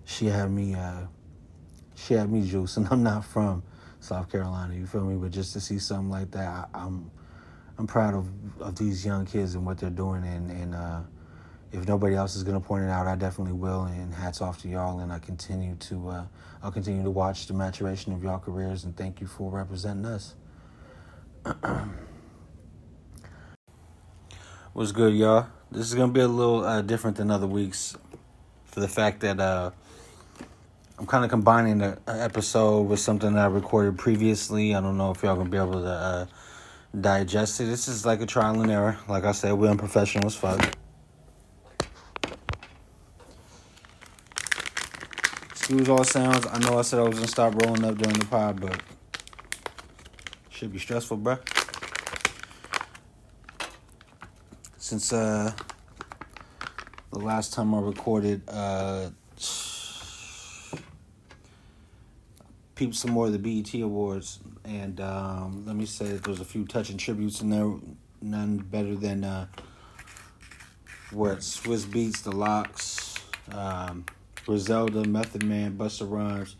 she 0.05 0.27
had 0.27 0.51
me 0.51 0.75
uh 0.75 1.01
she 1.95 2.13
had 2.13 2.31
me 2.31 2.47
juice 2.47 2.77
and 2.77 2.87
I'm 2.91 3.03
not 3.03 3.25
from 3.25 3.63
South 3.99 4.31
Carolina, 4.31 4.75
you 4.75 4.85
feel 4.85 5.03
me? 5.03 5.15
But 5.15 5.31
just 5.31 5.53
to 5.53 5.59
see 5.59 5.79
something 5.79 6.09
like 6.09 6.31
that, 6.31 6.47
I, 6.47 6.65
I'm 6.73 7.11
I'm 7.77 7.87
proud 7.87 8.13
of, 8.13 8.27
of 8.61 8.75
these 8.77 9.05
young 9.05 9.25
kids 9.25 9.55
and 9.55 9.65
what 9.65 9.77
they're 9.77 9.89
doing 9.89 10.23
and, 10.23 10.51
and 10.51 10.75
uh 10.75 11.01
if 11.71 11.87
nobody 11.87 12.15
else 12.15 12.35
is 12.35 12.43
gonna 12.43 12.61
point 12.61 12.85
it 12.85 12.89
out, 12.89 13.05
I 13.05 13.15
definitely 13.15 13.53
will 13.53 13.83
and 13.83 14.13
hats 14.13 14.41
off 14.41 14.61
to 14.61 14.69
y'all 14.69 14.99
and 14.99 15.11
I 15.11 15.19
continue 15.19 15.75
to 15.75 16.09
uh 16.09 16.25
I'll 16.63 16.71
continue 16.71 17.03
to 17.03 17.11
watch 17.11 17.47
the 17.47 17.53
maturation 17.53 18.13
of 18.13 18.23
y'all 18.23 18.39
careers 18.39 18.85
and 18.85 18.95
thank 18.95 19.19
you 19.19 19.27
for 19.27 19.51
representing 19.51 20.05
us. 20.05 20.35
What's 24.73 24.91
good, 24.91 25.13
y'all? 25.13 25.47
This 25.71 25.87
is 25.87 25.95
gonna 25.95 26.11
be 26.11 26.19
a 26.19 26.27
little 26.27 26.63
uh, 26.63 26.81
different 26.81 27.17
than 27.17 27.31
other 27.31 27.47
weeks, 27.47 27.95
for 28.65 28.79
the 28.81 28.87
fact 28.87 29.21
that 29.21 29.39
uh, 29.39 29.71
I'm 30.99 31.05
kind 31.05 31.23
of 31.23 31.29
combining 31.29 31.81
an 31.81 31.97
episode 32.07 32.81
with 32.81 32.99
something 32.99 33.33
that 33.35 33.45
I 33.45 33.47
recorded 33.47 33.97
previously. 33.97 34.75
I 34.75 34.81
don't 34.81 34.97
know 34.97 35.11
if 35.11 35.23
y'all 35.23 35.35
gonna 35.37 35.49
be 35.49 35.57
able 35.57 35.81
to 35.81 35.87
uh, 35.87 36.25
digest 37.01 37.59
it. 37.61 37.65
This 37.65 37.87
is 37.87 38.05
like 38.05 38.21
a 38.21 38.25
trial 38.25 38.61
and 38.61 38.71
error. 38.71 38.97
Like 39.07 39.23
I 39.23 39.31
said, 39.31 39.53
we're 39.53 39.69
unprofessional 39.69 40.27
as 40.27 40.35
fuck. 40.35 40.73
Excuse 45.51 45.89
all 45.89 46.03
sounds. 46.03 46.45
I 46.47 46.59
know 46.59 46.79
I 46.79 46.81
said 46.81 46.99
I 46.99 47.03
was 47.03 47.15
gonna 47.15 47.27
stop 47.27 47.55
rolling 47.63 47.83
up 47.83 47.97
during 47.97 48.19
the 48.19 48.25
pod, 48.25 48.61
but 48.61 48.81
should 50.49 50.71
be 50.71 50.79
stressful, 50.79 51.17
bruh. 51.17 51.39
since 54.85 55.11
uh, 55.11 55.51
the 57.11 57.17
last 57.17 57.53
time 57.53 57.73
I 57.73 57.79
recorded, 57.79 58.43
uh, 58.47 59.09
peeped 62.75 62.95
some 62.95 63.11
more 63.11 63.27
of 63.27 63.31
the 63.31 63.39
BET 63.39 63.73
Awards, 63.81 64.39
and 64.65 64.99
um, 64.99 65.63
let 65.65 65.75
me 65.75 65.85
say 65.85 66.05
that 66.07 66.23
there's 66.23 66.41
a 66.41 66.45
few 66.45 66.65
touching 66.65 66.97
tributes 66.97 67.41
in 67.41 67.49
there. 67.49 67.73
None 68.21 68.57
better 68.57 68.95
than 68.95 69.23
uh, 69.23 69.47
what 71.11 71.39
Swizz 71.39 71.85
Beatz, 71.85 72.23
The 72.23 72.31
LOX, 72.31 73.15
um, 73.53 74.05
Griselda, 74.45 75.05
Method 75.05 75.43
Man, 75.43 75.77
Busta 75.77 76.09
Rhymes, 76.09 76.57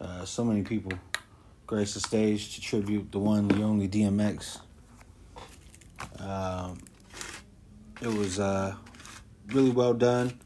uh, 0.00 0.24
so 0.24 0.44
many 0.44 0.62
people 0.62 0.92
grace 1.66 1.94
the 1.94 2.00
stage 2.00 2.54
to 2.54 2.60
tribute 2.60 3.10
the 3.10 3.18
one, 3.18 3.48
the 3.48 3.62
only 3.62 3.88
DMX. 3.88 4.60
Um, 6.18 6.78
it 8.02 8.08
was 8.08 8.38
uh, 8.38 8.74
really 9.48 9.70
well 9.70 9.94
done. 9.94 10.38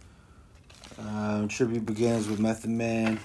Uh, 0.99 1.47
tribute 1.49 1.87
begins 1.87 2.28
with 2.28 2.38
Method 2.38 2.71
Man 2.71 3.18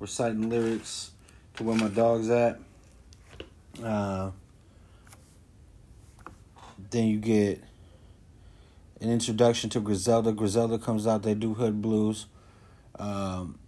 reciting 0.00 0.48
lyrics 0.48 1.10
to 1.56 1.64
Where 1.64 1.76
My 1.76 1.88
Dog's 1.88 2.30
At. 2.30 2.58
Uh, 3.82 4.30
then 6.90 7.06
you 7.08 7.18
get 7.18 7.62
an 9.00 9.10
introduction 9.10 9.70
to 9.70 9.80
Griselda. 9.80 10.32
Griselda 10.32 10.78
comes 10.78 11.06
out, 11.06 11.22
they 11.22 11.34
do 11.34 11.54
hood 11.54 11.82
blues. 11.82 12.26
Um, 12.98 13.58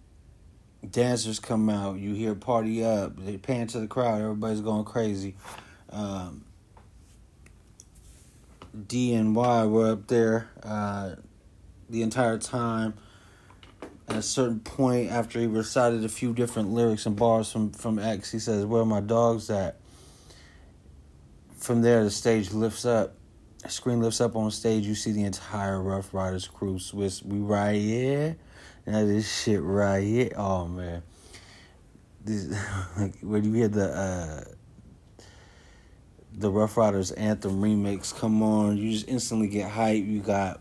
dancers 0.89 1.39
come 1.39 1.69
out, 1.69 1.99
you 1.99 2.13
hear 2.13 2.35
party 2.35 2.83
up, 2.83 3.15
they 3.23 3.37
pan 3.37 3.67
to 3.67 3.79
the 3.79 3.87
crowd, 3.87 4.21
everybody's 4.21 4.61
going 4.61 4.83
crazy. 4.83 5.35
Um, 5.89 6.43
D 8.87 9.13
and 9.13 9.35
Y 9.35 9.65
were 9.65 9.91
up 9.91 10.07
there 10.07 10.49
uh, 10.63 11.15
the 11.89 12.01
entire 12.01 12.37
time. 12.37 12.93
At 14.11 14.17
a 14.17 14.21
certain 14.21 14.59
point, 14.59 15.09
after 15.09 15.39
he 15.39 15.47
recited 15.47 16.03
a 16.03 16.09
few 16.09 16.33
different 16.33 16.73
lyrics 16.73 17.05
and 17.05 17.15
bars 17.15 17.49
from, 17.49 17.71
from 17.71 17.97
X, 17.97 18.29
he 18.29 18.39
says, 18.39 18.65
Where 18.65 18.83
my 18.83 18.99
dogs 18.99 19.49
at? 19.49 19.77
From 21.57 21.81
there, 21.81 22.03
the 22.03 22.11
stage 22.11 22.51
lifts 22.51 22.83
up. 22.83 23.15
The 23.63 23.69
screen 23.69 24.01
lifts 24.01 24.19
up 24.19 24.35
on 24.35 24.51
stage. 24.51 24.85
You 24.85 24.95
see 24.95 25.13
the 25.13 25.23
entire 25.23 25.81
Ruff 25.81 26.13
Ryders 26.13 26.45
crew. 26.45 26.75
Swizz, 26.75 27.23
we 27.23 27.37
right 27.37 27.79
here. 27.79 28.35
Now 28.85 29.05
this 29.05 29.43
shit 29.43 29.61
right 29.61 30.03
here. 30.03 30.31
Oh, 30.35 30.67
man. 30.67 31.03
This, 32.25 32.53
like, 32.97 33.17
when 33.21 33.45
you 33.45 33.53
hear 33.53 33.69
the. 33.69 33.93
Uh, 33.93 34.43
the 36.33 36.51
Ruff 36.51 36.75
Ryders 36.75 37.11
anthem 37.11 37.61
remix 37.61 38.17
come 38.17 38.43
on, 38.43 38.77
you 38.77 38.91
just 38.91 39.07
instantly 39.07 39.47
get 39.47 39.69
hype. 39.69 40.03
You 40.03 40.19
got 40.19 40.59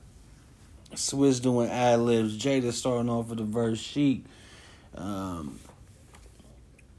Swizz 0.94 1.40
doing 1.40 1.70
ad 1.70 2.00
libs, 2.00 2.36
Jada 2.36 2.72
starting 2.72 3.10
off 3.10 3.28
with 3.28 3.38
the 3.38 3.44
verse, 3.44 3.78
Sheek, 3.78 4.24
um, 4.94 5.58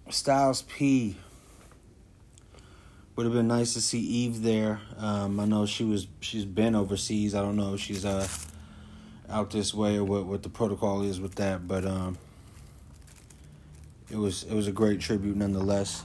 Styles 0.09 0.63
P. 0.63 1.17
Would 3.15 3.25
have 3.25 3.33
been 3.33 3.47
nice 3.47 3.73
to 3.73 3.81
see 3.81 3.99
Eve 3.99 4.41
there. 4.41 4.79
Um, 4.97 5.39
I 5.39 5.45
know 5.45 5.65
she 5.65 5.83
was 5.83 6.07
she's 6.21 6.45
been 6.45 6.75
overseas. 6.75 7.35
I 7.35 7.41
don't 7.41 7.57
know 7.57 7.73
if 7.73 7.81
she's 7.81 8.05
uh 8.05 8.25
out 9.29 9.51
this 9.51 9.73
way 9.73 9.97
or 9.97 10.03
what 10.03 10.25
what 10.25 10.43
the 10.43 10.49
protocol 10.49 11.03
is 11.03 11.19
with 11.19 11.35
that, 11.35 11.67
but 11.67 11.85
um, 11.85 12.17
it 14.09 14.17
was 14.17 14.43
it 14.43 14.53
was 14.53 14.67
a 14.67 14.71
great 14.71 14.99
tribute 15.01 15.35
nonetheless. 15.35 16.03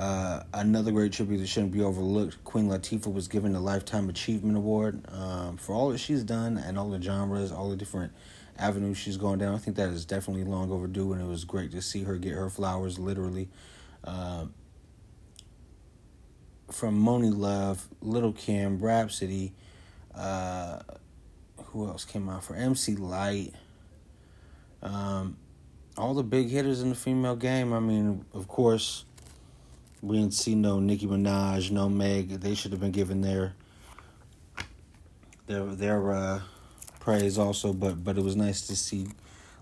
Uh, 0.00 0.42
another 0.54 0.90
great 0.92 1.12
tribute 1.12 1.36
that 1.36 1.46
shouldn't 1.46 1.72
be 1.72 1.82
overlooked. 1.82 2.42
Queen 2.42 2.68
Latifah 2.68 3.12
was 3.12 3.28
given 3.28 3.52
the 3.52 3.60
Lifetime 3.60 4.08
Achievement 4.08 4.56
Award 4.56 5.04
um, 5.12 5.58
for 5.58 5.74
all 5.74 5.90
that 5.90 5.98
she's 5.98 6.22
done 6.22 6.56
and 6.56 6.78
all 6.78 6.88
the 6.88 7.02
genres, 7.02 7.52
all 7.52 7.68
the 7.68 7.76
different 7.76 8.10
avenues 8.58 8.96
she's 8.96 9.18
gone 9.18 9.36
down. 9.36 9.54
I 9.54 9.58
think 9.58 9.76
that 9.76 9.90
is 9.90 10.06
definitely 10.06 10.44
long 10.44 10.72
overdue, 10.72 11.12
and 11.12 11.20
it 11.20 11.26
was 11.26 11.44
great 11.44 11.70
to 11.72 11.82
see 11.82 12.04
her 12.04 12.16
get 12.16 12.32
her 12.32 12.48
flowers 12.48 12.98
literally. 12.98 13.50
Uh, 14.02 14.46
from 16.70 16.98
Monie 16.98 17.36
Love, 17.36 17.86
Lil 18.00 18.32
Kim, 18.32 18.78
Rapsody, 18.78 19.52
uh, 20.14 20.78
who 21.66 21.86
else 21.86 22.06
came 22.06 22.30
out 22.30 22.42
for 22.42 22.54
MC 22.54 22.96
Lyte? 22.96 23.52
Um, 24.82 25.36
all 25.98 26.14
the 26.14 26.22
big 26.22 26.48
hitters 26.48 26.80
in 26.80 26.88
the 26.88 26.94
female 26.94 27.36
game. 27.36 27.74
I 27.74 27.80
mean, 27.80 28.24
of 28.32 28.48
course 28.48 29.04
we 30.02 30.16
didn't 30.18 30.34
see 30.34 30.54
no 30.54 30.80
Nicki 30.80 31.06
Minaj, 31.06 31.70
no 31.70 31.88
Meg. 31.88 32.40
They 32.40 32.54
should 32.54 32.72
have 32.72 32.80
been 32.80 32.90
given 32.90 33.20
their 33.20 33.54
their 35.46 35.64
their 35.66 36.12
uh, 36.12 36.40
praise 37.00 37.38
also. 37.38 37.72
But 37.72 38.02
but 38.02 38.16
it 38.16 38.24
was 38.24 38.36
nice 38.36 38.66
to 38.68 38.76
see 38.76 39.08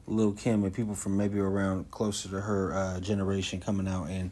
Lil 0.06 0.32
Kim 0.32 0.64
and 0.64 0.72
people 0.72 0.94
from 0.94 1.16
maybe 1.16 1.38
around 1.38 1.90
closer 1.90 2.28
to 2.28 2.40
her 2.40 2.72
uh, 2.72 3.00
generation 3.00 3.60
coming 3.60 3.88
out 3.88 4.08
and 4.08 4.30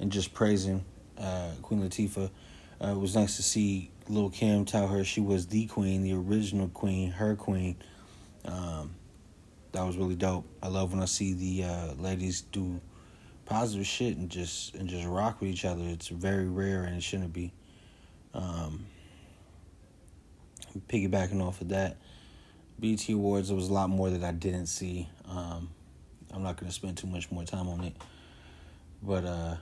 and 0.00 0.10
just 0.10 0.32
praising 0.32 0.84
uh, 1.18 1.50
Queen 1.60 1.82
Latifah. 1.82 2.30
Uh, 2.82 2.88
it 2.88 2.98
was 2.98 3.14
nice 3.14 3.36
to 3.36 3.42
see 3.42 3.90
Lil 4.08 4.30
Kim 4.30 4.64
tell 4.64 4.88
her 4.88 5.04
she 5.04 5.20
was 5.20 5.46
the 5.46 5.66
queen, 5.66 6.02
the 6.02 6.14
original 6.14 6.68
queen, 6.68 7.10
her 7.10 7.36
queen. 7.36 7.76
Um, 8.44 8.94
that 9.72 9.84
was 9.86 9.96
really 9.96 10.16
dope. 10.16 10.44
I 10.62 10.68
love 10.68 10.92
when 10.92 11.02
I 11.02 11.06
see 11.06 11.32
the 11.32 11.68
uh, 11.68 11.92
ladies 11.94 12.40
do 12.40 12.80
positive 13.44 13.86
shit 13.86 14.16
and 14.16 14.30
just 14.30 14.74
and 14.74 14.88
just 14.88 15.06
rock 15.06 15.40
with 15.40 15.50
each 15.50 15.64
other. 15.64 15.82
It's 15.84 16.08
very 16.08 16.48
rare 16.48 16.84
and 16.84 16.96
it 16.96 17.02
shouldn't 17.02 17.32
be. 17.32 17.52
Um, 18.34 18.86
piggybacking 20.88 21.42
off 21.42 21.60
of 21.60 21.68
that, 21.68 21.98
BT 22.80 23.12
Awards, 23.12 23.48
there 23.48 23.56
was 23.56 23.68
a 23.68 23.72
lot 23.72 23.90
more 23.90 24.10
that 24.10 24.24
I 24.24 24.32
didn't 24.32 24.66
see. 24.66 25.08
Um, 25.28 25.68
I'm 26.32 26.42
not 26.42 26.56
going 26.56 26.68
to 26.68 26.74
spend 26.74 26.96
too 26.96 27.06
much 27.06 27.30
more 27.30 27.44
time 27.44 27.68
on 27.68 27.84
it. 27.84 27.94
But 29.02 29.24
uh, 29.24 29.56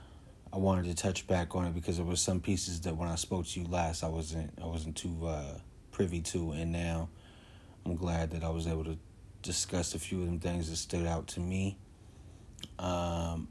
I 0.53 0.57
wanted 0.57 0.85
to 0.85 0.95
touch 0.95 1.27
back 1.27 1.55
on 1.55 1.65
it 1.65 1.73
because 1.73 1.97
there 1.97 2.05
were 2.05 2.15
some 2.15 2.39
pieces 2.39 2.81
that 2.81 2.95
when 2.95 3.09
I 3.09 3.15
spoke 3.15 3.45
to 3.47 3.59
you 3.59 3.67
last, 3.67 4.03
I 4.03 4.07
wasn't 4.07 4.51
I 4.61 4.65
wasn't 4.65 4.95
too 4.95 5.25
uh, 5.25 5.55
privy 5.91 6.21
to, 6.21 6.51
and 6.51 6.71
now 6.71 7.09
I'm 7.85 7.95
glad 7.95 8.31
that 8.31 8.43
I 8.43 8.49
was 8.49 8.67
able 8.67 8.85
to 8.85 8.97
discuss 9.41 9.95
a 9.95 9.99
few 9.99 10.21
of 10.21 10.27
them 10.27 10.39
things 10.39 10.69
that 10.69 10.75
stood 10.75 11.07
out 11.07 11.27
to 11.29 11.39
me. 11.39 11.77
Um, 12.77 13.47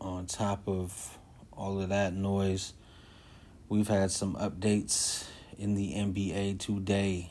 on 0.00 0.26
top 0.26 0.66
of 0.66 1.18
all 1.52 1.80
of 1.80 1.88
that 1.90 2.14
noise, 2.14 2.72
we've 3.68 3.88
had 3.88 4.10
some 4.10 4.34
updates 4.36 5.26
in 5.58 5.74
the 5.74 5.92
NBA 5.92 6.58
today. 6.58 7.30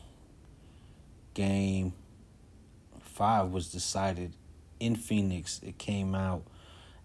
Game 1.34 1.94
five 3.02 3.52
was 3.52 3.72
decided 3.72 4.34
in 4.80 4.96
Phoenix. 4.96 5.60
It 5.64 5.78
came 5.78 6.16
out 6.16 6.44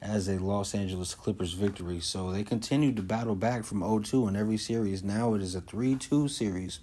as 0.00 0.28
a 0.28 0.38
Los 0.38 0.74
Angeles 0.74 1.14
Clippers 1.14 1.54
victory. 1.54 2.00
So 2.00 2.30
they 2.30 2.44
continued 2.44 2.96
to 2.96 3.02
battle 3.02 3.34
back 3.34 3.64
from 3.64 3.80
0-2 3.80 4.28
in 4.28 4.36
every 4.36 4.58
series. 4.58 5.02
Now 5.02 5.34
it 5.34 5.42
is 5.42 5.54
a 5.54 5.60
3-2 5.62 6.28
series 6.28 6.80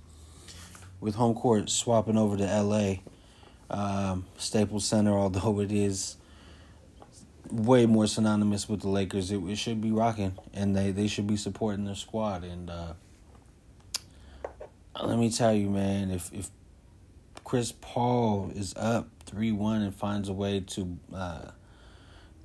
with 1.00 1.16
home 1.16 1.36
court 1.36 1.70
swapping 1.70 2.18
over 2.18 2.36
to 2.36 2.44
LA. 2.44 2.96
Um, 3.70 4.26
Staples 4.38 4.86
Center, 4.86 5.14
although 5.14 5.60
it 5.62 5.72
is 5.72 6.18
way 7.52 7.86
more 7.86 8.08
synonymous 8.08 8.68
with 8.70 8.82
the 8.82 8.90
Lakers, 8.90 9.32
it, 9.32 9.38
it 9.44 9.58
should 9.58 9.82
be 9.82 9.92
rocking, 9.92 10.38
and 10.54 10.76
they, 10.76 10.92
they 10.92 11.08
should 11.08 11.28
be 11.28 11.38
supporting 11.38 11.86
their 11.86 11.96
squad. 11.96 12.44
And 12.44 12.70
uh, 12.70 12.94
let 15.04 15.18
me 15.18 15.30
tell 15.30 15.54
you, 15.54 15.70
man, 15.70 16.12
if 16.12 16.32
if 16.34 16.50
Chris 17.44 17.74
Paul 17.82 18.52
is 18.56 18.74
up 18.76 19.10
three 19.26 19.52
one 19.52 19.82
and 19.82 19.94
finds 19.94 20.30
a 20.30 20.34
way 20.34 20.62
to 20.62 20.98
uh, 21.14 21.52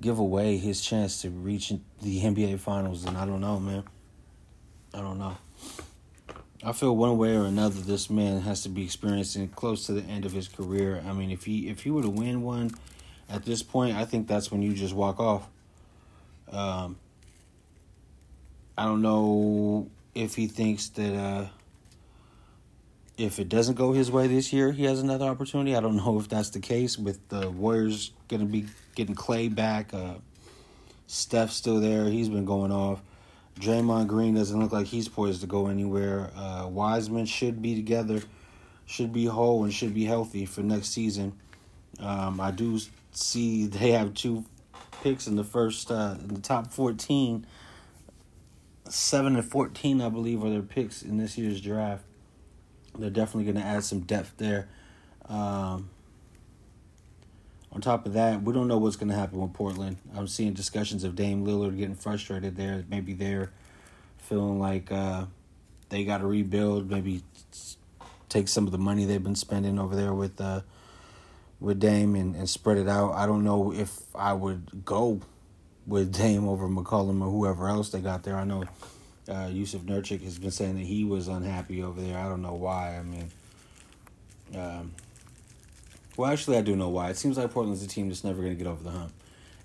give 0.01 0.19
away 0.19 0.57
his 0.57 0.81
chance 0.81 1.21
to 1.21 1.29
reach 1.29 1.73
the 2.01 2.21
NBA 2.21 2.59
Finals, 2.59 3.03
then 3.03 3.15
I 3.15 3.25
don't 3.25 3.41
know, 3.41 3.59
man. 3.59 3.83
I 4.93 4.99
don't 4.99 5.19
know. 5.19 5.37
I 6.63 6.71
feel 6.71 6.95
one 6.95 7.17
way 7.17 7.37
or 7.37 7.43
another, 7.43 7.79
this 7.79 8.09
man 8.09 8.41
has 8.41 8.63
to 8.63 8.69
be 8.69 8.83
experiencing 8.83 9.47
close 9.49 9.85
to 9.85 9.93
the 9.93 10.01
end 10.01 10.25
of 10.25 10.31
his 10.31 10.47
career. 10.47 11.03
I 11.07 11.13
mean, 11.13 11.29
if 11.29 11.45
he 11.45 11.69
if 11.69 11.83
he 11.83 11.91
were 11.91 12.01
to 12.01 12.09
win 12.09 12.41
one 12.41 12.71
at 13.29 13.45
this 13.45 13.63
point, 13.63 13.95
I 13.95 14.05
think 14.05 14.27
that's 14.27 14.51
when 14.51 14.61
you 14.61 14.73
just 14.73 14.93
walk 14.93 15.19
off. 15.19 15.47
Um, 16.51 16.97
I 18.77 18.85
don't 18.85 19.01
know 19.01 19.89
if 20.15 20.35
he 20.35 20.47
thinks 20.47 20.89
that 20.89 21.15
uh, 21.15 21.47
if 23.17 23.39
it 23.39 23.49
doesn't 23.49 23.75
go 23.75 23.91
his 23.91 24.11
way 24.11 24.27
this 24.27 24.53
year, 24.53 24.71
he 24.71 24.85
has 24.85 24.99
another 25.01 25.25
opportunity. 25.25 25.75
I 25.75 25.79
don't 25.81 25.97
know 25.97 26.19
if 26.19 26.29
that's 26.29 26.51
the 26.51 26.59
case 26.59 26.97
with 26.97 27.27
the 27.29 27.49
Warriors 27.49 28.11
going 28.27 28.41
to 28.41 28.45
be 28.45 28.67
getting 28.95 29.15
Clay 29.15 29.47
back. 29.47 29.93
Uh, 29.93 30.15
Steph's 31.07 31.55
still 31.55 31.79
there. 31.79 32.05
He's 32.05 32.29
been 32.29 32.45
going 32.45 32.71
off. 32.71 33.01
Draymond 33.59 34.07
Green 34.07 34.35
doesn't 34.35 34.59
look 34.59 34.71
like 34.71 34.85
he's 34.85 35.07
poised 35.07 35.41
to 35.41 35.47
go 35.47 35.67
anywhere. 35.67 36.29
Uh, 36.35 36.67
Wiseman 36.69 37.25
should 37.25 37.61
be 37.61 37.75
together, 37.75 38.21
should 38.85 39.11
be 39.11 39.25
whole, 39.25 39.63
and 39.63 39.73
should 39.73 39.95
be 39.95 40.05
healthy 40.05 40.45
for 40.45 40.61
next 40.61 40.89
season. 40.89 41.33
Um, 41.99 42.39
I 42.39 42.51
do 42.51 42.79
see 43.11 43.65
they 43.67 43.91
have 43.91 44.13
two 44.13 44.45
picks 45.03 45.27
in 45.27 45.35
the 45.35 45.43
first, 45.43 45.91
uh, 45.91 46.15
in 46.19 46.33
the 46.35 46.41
top 46.41 46.71
14. 46.71 47.45
Seven 48.89 49.35
and 49.35 49.45
14, 49.45 50.01
I 50.01 50.09
believe, 50.09 50.43
are 50.43 50.49
their 50.49 50.61
picks 50.61 51.01
in 51.01 51.17
this 51.17 51.37
year's 51.37 51.59
draft. 51.59 52.03
They're 52.97 53.09
definitely 53.09 53.51
going 53.51 53.63
to 53.63 53.69
add 53.69 53.83
some 53.83 54.01
depth 54.01 54.37
there. 54.37 54.69
Um, 55.27 55.89
on 57.71 57.81
top 57.81 58.05
of 58.05 58.13
that, 58.13 58.41
we 58.41 58.53
don't 58.53 58.67
know 58.67 58.77
what's 58.77 58.95
going 58.95 59.09
to 59.09 59.15
happen 59.15 59.39
with 59.39 59.53
Portland. 59.53 59.97
I'm 60.15 60.27
seeing 60.27 60.53
discussions 60.53 61.03
of 61.03 61.15
Dame 61.15 61.45
Lillard 61.45 61.77
getting 61.77 61.95
frustrated 61.95 62.55
there. 62.55 62.85
Maybe 62.89 63.13
they're 63.13 63.51
feeling 64.17 64.59
like 64.59 64.91
uh, 64.91 65.25
they 65.89 66.03
got 66.05 66.19
to 66.19 66.27
rebuild. 66.27 66.89
Maybe 66.89 67.23
take 68.29 68.47
some 68.47 68.65
of 68.65 68.71
the 68.71 68.77
money 68.77 69.05
they've 69.05 69.23
been 69.23 69.35
spending 69.35 69.79
over 69.79 69.95
there 69.95 70.13
with 70.13 70.39
uh, 70.39 70.61
with 71.59 71.79
Dame 71.79 72.15
and, 72.15 72.35
and 72.35 72.49
spread 72.49 72.77
it 72.77 72.87
out. 72.87 73.13
I 73.13 73.25
don't 73.25 73.43
know 73.43 73.73
if 73.73 73.99
I 74.15 74.33
would 74.33 74.85
go 74.85 75.21
with 75.85 76.13
Dame 76.13 76.47
over 76.47 76.67
McCollum 76.67 77.21
or 77.21 77.31
whoever 77.31 77.67
else 77.67 77.89
they 77.89 77.99
got 77.99 78.23
there. 78.23 78.35
I 78.35 78.43
know 78.43 78.63
uh, 79.29 79.47
Jusuf 79.49 79.81
Nurkic 79.81 80.21
has 80.23 80.37
been 80.37 80.51
saying 80.51 80.75
that 80.75 80.85
he 80.85 81.03
was 81.03 81.27
unhappy 81.27 81.81
over 81.81 82.01
there. 82.01 82.17
I 82.17 82.27
don't 82.29 82.41
know 82.41 82.53
why. 82.53 82.97
I 82.97 83.03
mean, 83.03 83.31
um, 84.55 84.93
well, 86.15 86.31
actually, 86.31 86.57
I 86.57 86.61
do 86.61 86.75
know 86.75 86.89
why. 86.89 87.09
It 87.09 87.17
seems 87.17 87.37
like 87.37 87.51
Portland's 87.51 87.83
a 87.83 87.87
team 87.87 88.07
that's 88.09 88.23
never 88.23 88.41
going 88.41 88.57
to 88.57 88.63
get 88.63 88.69
over 88.69 88.83
the 88.83 88.91
hump. 88.91 89.13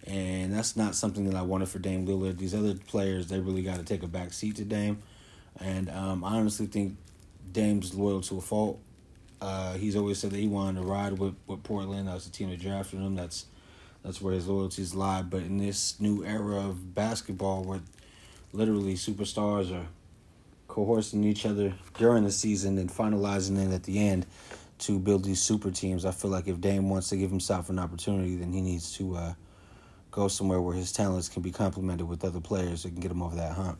And 0.06 0.52
that's 0.52 0.76
not 0.76 0.94
something 0.94 1.24
that 1.30 1.36
I 1.36 1.42
wanted 1.42 1.68
for 1.68 1.78
Dame 1.78 2.06
Lillard. 2.06 2.38
These 2.38 2.54
other 2.54 2.74
players, 2.74 3.28
they 3.28 3.38
really 3.38 3.62
got 3.62 3.78
to 3.78 3.84
take 3.84 4.02
a 4.02 4.08
back 4.08 4.32
seat 4.32 4.56
to 4.56 4.64
Dame. 4.64 5.02
And 5.60 5.88
um, 5.90 6.24
I 6.24 6.34
honestly 6.34 6.66
think 6.66 6.96
Dame's 7.52 7.94
loyal 7.94 8.20
to 8.22 8.38
a 8.38 8.40
fault. 8.40 8.80
Uh, 9.42 9.74
he's 9.74 9.96
always 9.96 10.18
said 10.18 10.30
that 10.30 10.38
he 10.38 10.46
wanted 10.46 10.80
to 10.80 10.86
ride 10.86 11.18
with, 11.18 11.34
with 11.48 11.64
Portland. 11.64 12.06
That's 12.06 12.24
the 12.24 12.30
team 12.30 12.50
that 12.50 12.60
drafted 12.60 13.00
him. 13.00 13.16
That's 13.16 13.46
that's 14.04 14.22
where 14.22 14.34
his 14.34 14.46
loyalties 14.46 14.94
lie. 14.94 15.22
But 15.22 15.42
in 15.42 15.58
this 15.58 16.00
new 16.00 16.24
era 16.24 16.56
of 16.56 16.94
basketball, 16.94 17.64
where 17.64 17.80
literally 18.52 18.94
superstars 18.94 19.76
are 19.76 19.86
coercing 20.68 21.24
each 21.24 21.44
other 21.44 21.74
during 21.98 22.22
the 22.22 22.30
season 22.30 22.78
and 22.78 22.88
finalizing 22.88 23.58
it 23.58 23.74
at 23.74 23.82
the 23.82 23.98
end, 23.98 24.26
to 24.78 24.98
build 24.98 25.24
these 25.24 25.40
super 25.40 25.70
teams. 25.70 26.04
I 26.04 26.12
feel 26.12 26.30
like 26.30 26.48
if 26.48 26.60
Dame 26.60 26.88
wants 26.88 27.08
to 27.10 27.16
give 27.16 27.30
himself 27.30 27.68
an 27.68 27.78
opportunity, 27.78 28.36
then 28.36 28.52
he 28.52 28.60
needs 28.60 28.92
to 28.96 29.16
uh, 29.16 29.34
go 30.10 30.28
somewhere 30.28 30.60
where 30.60 30.74
his 30.74 30.92
talents 30.92 31.28
can 31.28 31.42
be 31.42 31.50
complemented 31.50 32.08
with 32.08 32.24
other 32.24 32.40
players 32.40 32.82
that 32.82 32.90
can 32.90 33.00
get 33.00 33.10
him 33.10 33.22
over 33.22 33.36
that 33.36 33.52
hump. 33.52 33.78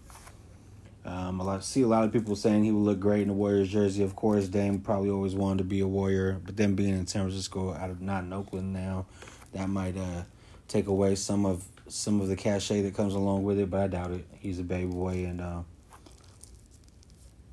Um, 1.05 1.39
lot 1.39 1.65
see 1.65 1.83
a 1.83 1.89
lot 1.89 2.05
of 2.05 2.13
people 2.13 2.37
saying 2.37 2.63
he 2.63 2.71
would 2.71 2.85
look 2.85 3.01
great 3.01 3.23
in 3.23 3.31
a 3.31 3.33
Warriors 3.33 3.69
jersey. 3.69 4.05
Of 4.05 4.15
course, 4.15 4.47
Dame 4.47 4.81
probably 4.81 5.11
always 5.11 5.35
wanted 5.35 5.59
to 5.59 5.65
be 5.65 5.81
a 5.81 5.87
Warrior, 5.87 6.41
but 6.45 6.57
then 6.57 6.75
being 6.75 6.91
in 6.91 7.07
San 7.07 7.23
Francisco, 7.23 7.75
out 7.75 7.91
of 7.91 8.01
not 8.01 8.23
in 8.25 8.33
Oakland 8.33 8.73
now, 8.73 9.07
that 9.53 9.69
might 9.69 9.97
uh, 9.97 10.23
take 10.69 10.87
away 10.87 11.17
some 11.17 11.45
of 11.45 11.65
some 11.89 12.21
of 12.21 12.29
the 12.29 12.37
cachet 12.37 12.83
that 12.83 12.95
comes 12.95 13.15
along 13.15 13.43
with 13.43 13.59
it. 13.59 13.69
But 13.69 13.81
I 13.81 13.87
doubt 13.89 14.13
it. 14.13 14.27
He's 14.39 14.61
a 14.61 14.65
baby 14.65 14.93
boy, 14.93 15.25
and 15.25 15.41
uh, 15.41 15.63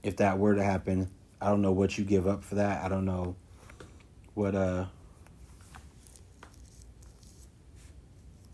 if 0.03 0.17
that 0.17 0.37
were 0.37 0.53
to 0.53 0.63
happen, 0.63 1.09
I 1.41 1.49
don't 1.49 1.63
know 1.63 1.71
what 1.71 1.97
you 1.97 2.05
give 2.05 2.27
up 2.27 2.43
for 2.43 2.55
that. 2.55 2.83
I 2.83 2.89
don't 2.89 3.05
know 3.05 3.35
what 4.35 4.55
uh 4.55 4.85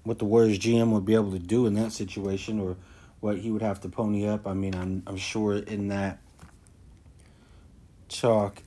what 0.03 0.19
the 0.19 0.25
Warriors 0.25 0.60
GM 0.60 0.91
would 0.91 1.03
be 1.03 1.15
able 1.15 1.31
to 1.31 1.39
do 1.39 1.65
in 1.65 1.73
that 1.73 1.91
situation 1.91 2.60
or 2.60 2.77
what 3.19 3.38
he 3.38 3.51
would 3.51 3.62
have 3.62 3.82
to 3.82 3.89
pony 3.89 4.28
up. 4.28 4.47
I 4.47 4.54
mean, 4.54 4.75
I'm 4.75 5.04
I'm 5.08 5.17
sure 5.17 5.56
in 5.56 5.89
that 5.89 6.19
talk 8.10 8.62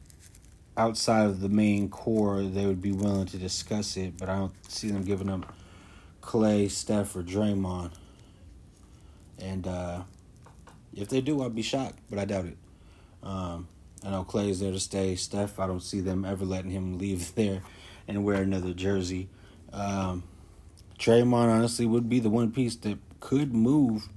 outside 0.76 1.26
of 1.26 1.40
the 1.40 1.48
main 1.48 1.88
core, 1.88 2.42
they 2.42 2.64
would 2.64 2.80
be 2.80 2.92
willing 2.92 3.26
to 3.26 3.36
discuss 3.36 3.96
it, 3.96 4.16
but 4.16 4.28
I 4.28 4.36
don't 4.36 4.70
see 4.70 4.90
them 4.90 5.02
giving 5.02 5.28
up 5.28 5.52
Clay, 6.20 6.68
Steph, 6.68 7.16
or 7.16 7.22
Draymond. 7.22 7.90
And 9.40 9.66
uh, 9.66 10.02
if 10.94 11.08
they 11.08 11.20
do, 11.20 11.42
I'd 11.42 11.54
be 11.54 11.62
shocked, 11.62 11.98
but 12.08 12.18
I 12.18 12.24
doubt 12.24 12.46
it. 12.46 12.56
Um, 13.22 13.66
I 14.04 14.10
know 14.10 14.22
Clay 14.22 14.50
is 14.50 14.60
there 14.60 14.70
to 14.70 14.78
stay. 14.78 15.16
Steph, 15.16 15.58
I 15.58 15.66
don't 15.66 15.82
see 15.82 16.00
them 16.00 16.24
ever 16.24 16.44
letting 16.44 16.70
him 16.70 16.98
leave 16.98 17.34
there 17.34 17.62
and 18.06 18.24
wear 18.24 18.42
another 18.42 18.72
jersey. 18.72 19.28
Um, 19.72 20.22
Draymond, 20.98 21.48
honestly, 21.48 21.86
would 21.86 22.08
be 22.08 22.20
the 22.20 22.30
one 22.30 22.52
piece 22.52 22.76
that 22.76 22.98
could 23.20 23.52
move 23.52 24.08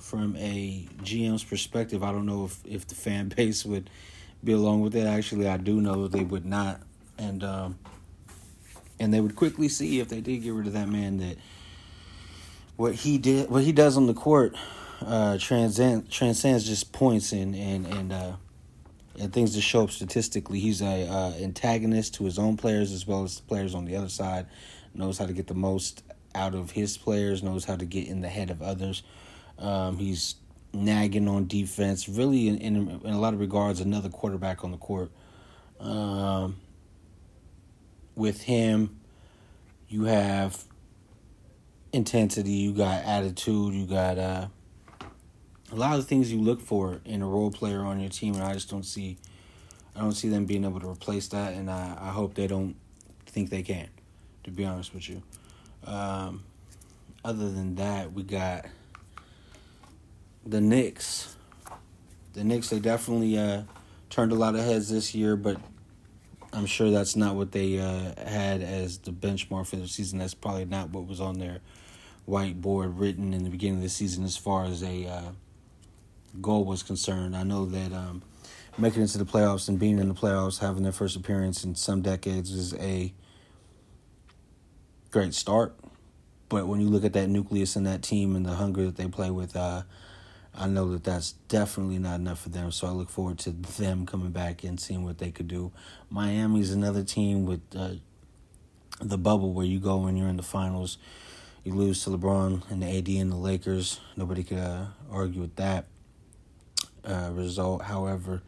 from 0.00 0.34
a 0.36 0.88
GM's 1.02 1.44
perspective. 1.44 2.02
I 2.02 2.10
don't 2.10 2.26
know 2.26 2.44
if, 2.46 2.58
if 2.66 2.86
the 2.86 2.94
fan 2.94 3.28
base 3.36 3.64
would 3.64 3.90
be 4.42 4.52
along 4.52 4.80
with 4.80 4.92
that. 4.94 5.06
Actually, 5.06 5.48
I 5.48 5.56
do 5.56 5.80
know 5.80 6.08
they 6.08 6.24
would 6.24 6.46
not. 6.46 6.80
And 7.18 7.44
um, 7.44 7.78
and 8.98 9.12
they 9.12 9.20
would 9.20 9.36
quickly 9.36 9.68
see 9.68 10.00
if 10.00 10.08
they 10.08 10.20
did 10.20 10.42
get 10.42 10.52
rid 10.52 10.66
of 10.66 10.72
that 10.72 10.88
man 10.88 11.18
that 11.18 11.36
what 12.76 12.94
he 12.94 13.18
did, 13.18 13.50
what 13.50 13.62
he 13.62 13.72
does 13.72 13.96
on 13.96 14.06
the 14.06 14.14
court, 14.14 14.56
uh, 15.04 15.36
transcend, 15.38 16.10
transcends 16.10 16.66
just 16.66 16.92
points 16.92 17.32
and 17.32 17.54
and 17.54 17.86
and 17.86 18.12
uh, 18.12 18.32
and 19.18 19.32
things 19.32 19.54
to 19.54 19.60
show 19.60 19.84
up 19.84 19.90
statistically. 19.90 20.60
He's 20.60 20.80
a 20.80 21.06
uh, 21.06 21.32
antagonist 21.40 22.14
to 22.14 22.24
his 22.24 22.38
own 22.38 22.56
players 22.56 22.92
as 22.92 23.06
well 23.06 23.24
as 23.24 23.36
the 23.36 23.42
players 23.42 23.74
on 23.74 23.84
the 23.84 23.96
other 23.96 24.08
side. 24.08 24.46
Knows 24.94 25.18
how 25.18 25.26
to 25.26 25.32
get 25.32 25.46
the 25.46 25.54
most 25.54 26.02
out 26.34 26.54
of 26.54 26.70
his 26.70 26.96
players. 26.96 27.42
Knows 27.42 27.64
how 27.64 27.76
to 27.76 27.84
get 27.84 28.08
in 28.08 28.22
the 28.22 28.28
head 28.28 28.50
of 28.50 28.62
others. 28.62 29.02
Um, 29.60 29.98
he's 29.98 30.36
nagging 30.72 31.28
on 31.28 31.46
defense. 31.46 32.08
Really, 32.08 32.48
in, 32.48 32.58
in, 32.58 33.00
in 33.04 33.12
a 33.12 33.20
lot 33.20 33.34
of 33.34 33.40
regards, 33.40 33.80
another 33.80 34.08
quarterback 34.08 34.64
on 34.64 34.70
the 34.70 34.78
court. 34.78 35.10
Um, 35.78 36.56
with 38.14 38.42
him, 38.42 39.00
you 39.88 40.04
have 40.04 40.62
intensity. 41.92 42.52
You 42.52 42.72
got 42.72 43.04
attitude. 43.04 43.74
You 43.74 43.86
got 43.86 44.18
uh, 44.18 44.46
a 45.72 45.74
lot 45.74 45.98
of 45.98 46.06
things 46.06 46.32
you 46.32 46.40
look 46.40 46.60
for 46.60 47.00
in 47.04 47.22
a 47.22 47.26
role 47.26 47.50
player 47.50 47.80
on 47.80 48.00
your 48.00 48.10
team, 48.10 48.34
and 48.34 48.42
I 48.42 48.52
just 48.52 48.70
don't 48.70 48.84
see 48.84 49.18
I 49.94 50.00
don't 50.00 50.12
see 50.12 50.28
them 50.28 50.46
being 50.46 50.64
able 50.64 50.80
to 50.80 50.88
replace 50.88 51.28
that, 51.28 51.54
and 51.54 51.70
I, 51.70 51.96
I 52.00 52.08
hope 52.10 52.34
they 52.34 52.46
don't 52.46 52.76
think 53.26 53.50
they 53.50 53.62
can. 53.62 53.88
To 54.44 54.50
be 54.50 54.64
honest 54.64 54.94
with 54.94 55.08
you, 55.08 55.22
um, 55.84 56.44
other 57.24 57.50
than 57.50 57.74
that, 57.74 58.12
we 58.12 58.22
got 58.22 58.66
the 60.46 60.60
Knicks. 60.60 61.36
The 62.32 62.44
Knicks 62.44 62.70
they 62.70 62.78
definitely 62.78 63.38
uh, 63.38 63.62
turned 64.08 64.32
a 64.32 64.36
lot 64.36 64.54
of 64.54 64.64
heads 64.64 64.90
this 64.90 65.14
year, 65.14 65.36
but 65.36 65.56
I'm 66.52 66.66
sure 66.66 66.90
that's 66.90 67.16
not 67.16 67.36
what 67.36 67.52
they 67.52 67.78
uh, 67.78 68.14
had 68.26 68.62
as 68.62 68.98
the 68.98 69.12
benchmark 69.12 69.66
for 69.66 69.76
the 69.76 69.88
season. 69.88 70.18
That's 70.18 70.34
probably 70.34 70.64
not 70.64 70.90
what 70.90 71.06
was 71.06 71.20
on 71.20 71.38
their 71.38 71.60
whiteboard 72.28 72.98
written 72.98 73.34
in 73.34 73.44
the 73.44 73.50
beginning 73.50 73.78
of 73.78 73.82
the 73.82 73.88
season 73.88 74.24
as 74.24 74.36
far 74.36 74.64
as 74.64 74.82
a 74.82 75.06
uh, 75.06 75.22
goal 76.40 76.64
was 76.64 76.82
concerned. 76.82 77.36
I 77.36 77.42
know 77.42 77.66
that 77.66 77.92
um, 77.92 78.22
making 78.78 79.02
it 79.02 79.08
to 79.08 79.18
the 79.18 79.24
playoffs 79.24 79.68
and 79.68 79.78
being 79.78 79.98
in 79.98 80.08
the 80.08 80.14
playoffs, 80.14 80.60
having 80.60 80.82
their 80.82 80.92
first 80.92 81.16
appearance 81.16 81.64
in 81.64 81.74
some 81.74 82.02
decades 82.02 82.50
is 82.50 82.74
a 82.74 83.12
great 85.10 85.34
start. 85.34 85.74
But 86.48 86.66
when 86.66 86.80
you 86.80 86.88
look 86.88 87.04
at 87.04 87.12
that 87.12 87.28
nucleus 87.28 87.76
and 87.76 87.86
that 87.86 88.02
team 88.02 88.34
and 88.34 88.44
the 88.44 88.54
hunger 88.54 88.84
that 88.86 88.96
they 88.96 89.06
play 89.06 89.30
with, 89.30 89.54
uh, 89.54 89.82
I 90.54 90.66
know 90.66 90.90
that 90.92 91.04
that's 91.04 91.32
definitely 91.48 91.98
not 91.98 92.20
enough 92.20 92.40
for 92.40 92.48
them. 92.48 92.72
So 92.72 92.86
I 92.86 92.90
look 92.90 93.08
forward 93.08 93.38
to 93.40 93.50
them 93.50 94.06
coming 94.06 94.30
back 94.30 94.64
and 94.64 94.80
seeing 94.80 95.04
what 95.04 95.18
they 95.18 95.30
could 95.30 95.48
do. 95.48 95.72
Miami's 96.10 96.72
another 96.72 97.04
team 97.04 97.46
with 97.46 97.60
uh, 97.76 97.92
the 99.00 99.18
bubble 99.18 99.52
where 99.52 99.66
you 99.66 99.78
go 99.78 99.98
when 99.98 100.16
you're 100.16 100.28
in 100.28 100.36
the 100.36 100.42
finals. 100.42 100.98
You 101.64 101.74
lose 101.74 102.02
to 102.04 102.10
LeBron 102.10 102.70
and 102.70 102.82
the 102.82 102.98
AD 102.98 103.08
and 103.08 103.30
the 103.30 103.36
Lakers. 103.36 104.00
Nobody 104.16 104.42
could 104.42 104.58
uh, 104.58 104.86
argue 105.10 105.42
with 105.42 105.56
that 105.56 105.86
uh, 107.04 107.30
result. 107.32 107.82
However, 107.82 108.42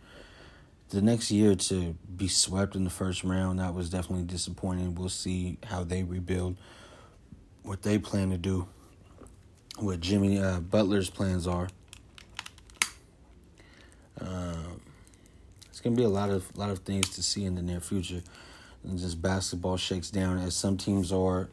the 0.88 1.02
next 1.02 1.30
year 1.30 1.54
to 1.54 1.94
be 2.16 2.28
swept 2.28 2.74
in 2.74 2.84
the 2.84 2.90
first 2.90 3.22
round, 3.24 3.60
that 3.60 3.74
was 3.74 3.90
definitely 3.90 4.24
disappointing. 4.24 4.94
We'll 4.94 5.08
see 5.08 5.58
how 5.64 5.84
they 5.84 6.02
rebuild, 6.02 6.56
what 7.62 7.82
they 7.82 7.98
plan 7.98 8.30
to 8.30 8.38
do, 8.38 8.66
what 9.78 10.00
Jimmy 10.00 10.38
uh, 10.38 10.60
Butler's 10.60 11.08
plans 11.08 11.46
are. 11.46 11.68
Um, 14.22 14.80
it's 15.68 15.80
gonna 15.80 15.96
be 15.96 16.04
a 16.04 16.08
lot 16.08 16.30
of 16.30 16.56
lot 16.56 16.70
of 16.70 16.80
things 16.80 17.08
to 17.10 17.22
see 17.22 17.44
in 17.44 17.54
the 17.54 17.62
near 17.62 17.80
future. 17.80 18.22
And 18.84 18.98
just 18.98 19.22
basketball 19.22 19.76
shakes 19.76 20.10
down 20.10 20.38
as 20.38 20.54
some 20.56 20.76
teams 20.76 21.12
are 21.12 21.48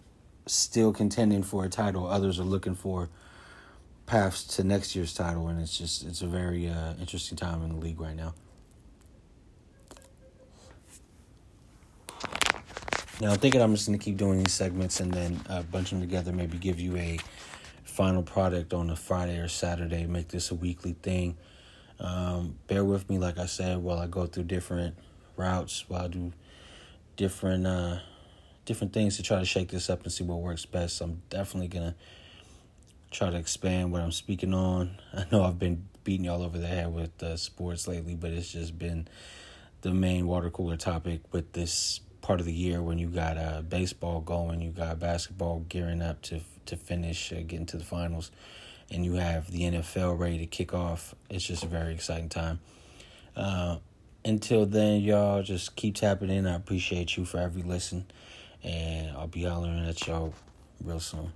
still 0.47 0.91
contending 0.91 1.43
for 1.43 1.63
a 1.63 1.69
title, 1.69 2.07
others 2.07 2.39
are 2.39 2.43
looking 2.43 2.75
for 2.75 3.09
paths 4.05 4.43
to 4.55 4.63
next 4.63 4.95
year's 4.95 5.13
title, 5.13 5.47
and 5.47 5.61
it's 5.61 5.77
just 5.77 6.03
it's 6.05 6.21
a 6.21 6.27
very 6.27 6.67
uh, 6.67 6.93
interesting 6.99 7.37
time 7.37 7.61
in 7.63 7.69
the 7.69 7.75
league 7.75 8.01
right 8.01 8.15
now. 8.15 8.33
Now, 13.21 13.31
I'm 13.33 13.37
thinking 13.37 13.61
I'm 13.61 13.75
just 13.75 13.91
to 13.91 13.97
keep 13.97 14.15
doing 14.15 14.39
these 14.39 14.53
segments 14.53 15.01
and 15.01 15.13
then 15.13 15.41
uh, 15.49 15.61
bunch 15.63 15.89
them 15.89 15.99
together, 15.99 16.31
maybe 16.31 16.57
give 16.57 16.79
you 16.79 16.95
a 16.95 17.19
final 17.83 18.23
product 18.23 18.73
on 18.73 18.89
a 18.89 18.95
Friday 18.95 19.37
or 19.39 19.49
Saturday, 19.49 20.05
make 20.05 20.29
this 20.29 20.51
a 20.51 20.55
weekly 20.55 20.95
thing. 21.01 21.37
Um, 21.99 22.55
bear 22.67 22.85
with 22.85 23.09
me, 23.09 23.17
like 23.17 23.37
I 23.37 23.45
said, 23.45 23.79
while 23.79 23.99
I 23.99 24.07
go 24.07 24.25
through 24.25 24.45
different 24.45 24.95
routes, 25.35 25.85
while 25.87 26.05
I 26.05 26.07
do 26.07 26.31
different 27.17 27.67
uh, 27.67 27.99
different 28.65 28.93
things 28.93 29.17
to 29.17 29.23
try 29.23 29.39
to 29.39 29.45
shake 29.45 29.69
this 29.69 29.89
up 29.89 30.03
and 30.03 30.11
see 30.11 30.23
what 30.23 30.39
works 30.39 30.65
best. 30.65 31.01
I'm 31.01 31.21
definitely 31.29 31.67
gonna 31.67 31.95
try 33.11 33.29
to 33.29 33.37
expand 33.37 33.91
what 33.91 34.01
I'm 34.01 34.11
speaking 34.11 34.53
on. 34.53 35.01
I 35.13 35.25
know 35.31 35.43
I've 35.43 35.59
been 35.59 35.87
beating 36.03 36.25
y'all 36.25 36.43
over 36.43 36.57
the 36.57 36.67
head 36.67 36.93
with 36.93 37.21
uh, 37.21 37.35
sports 37.35 37.87
lately, 37.87 38.15
but 38.15 38.31
it's 38.31 38.51
just 38.51 38.79
been 38.79 39.07
the 39.81 39.91
main 39.91 40.27
water 40.27 40.49
cooler 40.49 40.77
topic 40.77 41.21
with 41.31 41.53
this 41.53 42.01
part 42.21 42.39
of 42.39 42.45
the 42.45 42.53
year 42.53 42.81
when 42.81 42.97
you 42.97 43.07
got 43.07 43.37
uh, 43.37 43.61
baseball 43.61 44.21
going, 44.21 44.61
you 44.61 44.71
got 44.71 44.99
basketball 44.99 45.65
gearing 45.67 46.01
up 46.01 46.21
to 46.21 46.41
to 46.67 46.77
finish, 46.77 47.33
uh, 47.33 47.37
getting 47.37 47.65
to 47.65 47.77
the 47.77 47.83
finals 47.83 48.31
and 48.91 49.05
you 49.05 49.13
have 49.13 49.51
the 49.51 49.61
NFL 49.61 50.17
ready 50.17 50.39
to 50.39 50.45
kick 50.45 50.73
off. 50.73 51.15
It's 51.29 51.45
just 51.45 51.63
a 51.63 51.67
very 51.67 51.93
exciting 51.93 52.29
time. 52.29 52.59
Uh, 53.35 53.77
until 54.25 54.65
then, 54.65 55.01
y'all 55.01 55.43
just 55.43 55.75
keep 55.75 55.95
tapping 55.95 56.29
in. 56.29 56.45
I 56.45 56.55
appreciate 56.55 57.15
you 57.17 57.25
for 57.25 57.37
every 57.37 57.61
listen, 57.61 58.05
and 58.63 59.15
I'll 59.15 59.27
be 59.27 59.43
hollering 59.43 59.87
at 59.87 60.07
y'all 60.07 60.33
real 60.83 60.99
soon. 60.99 61.31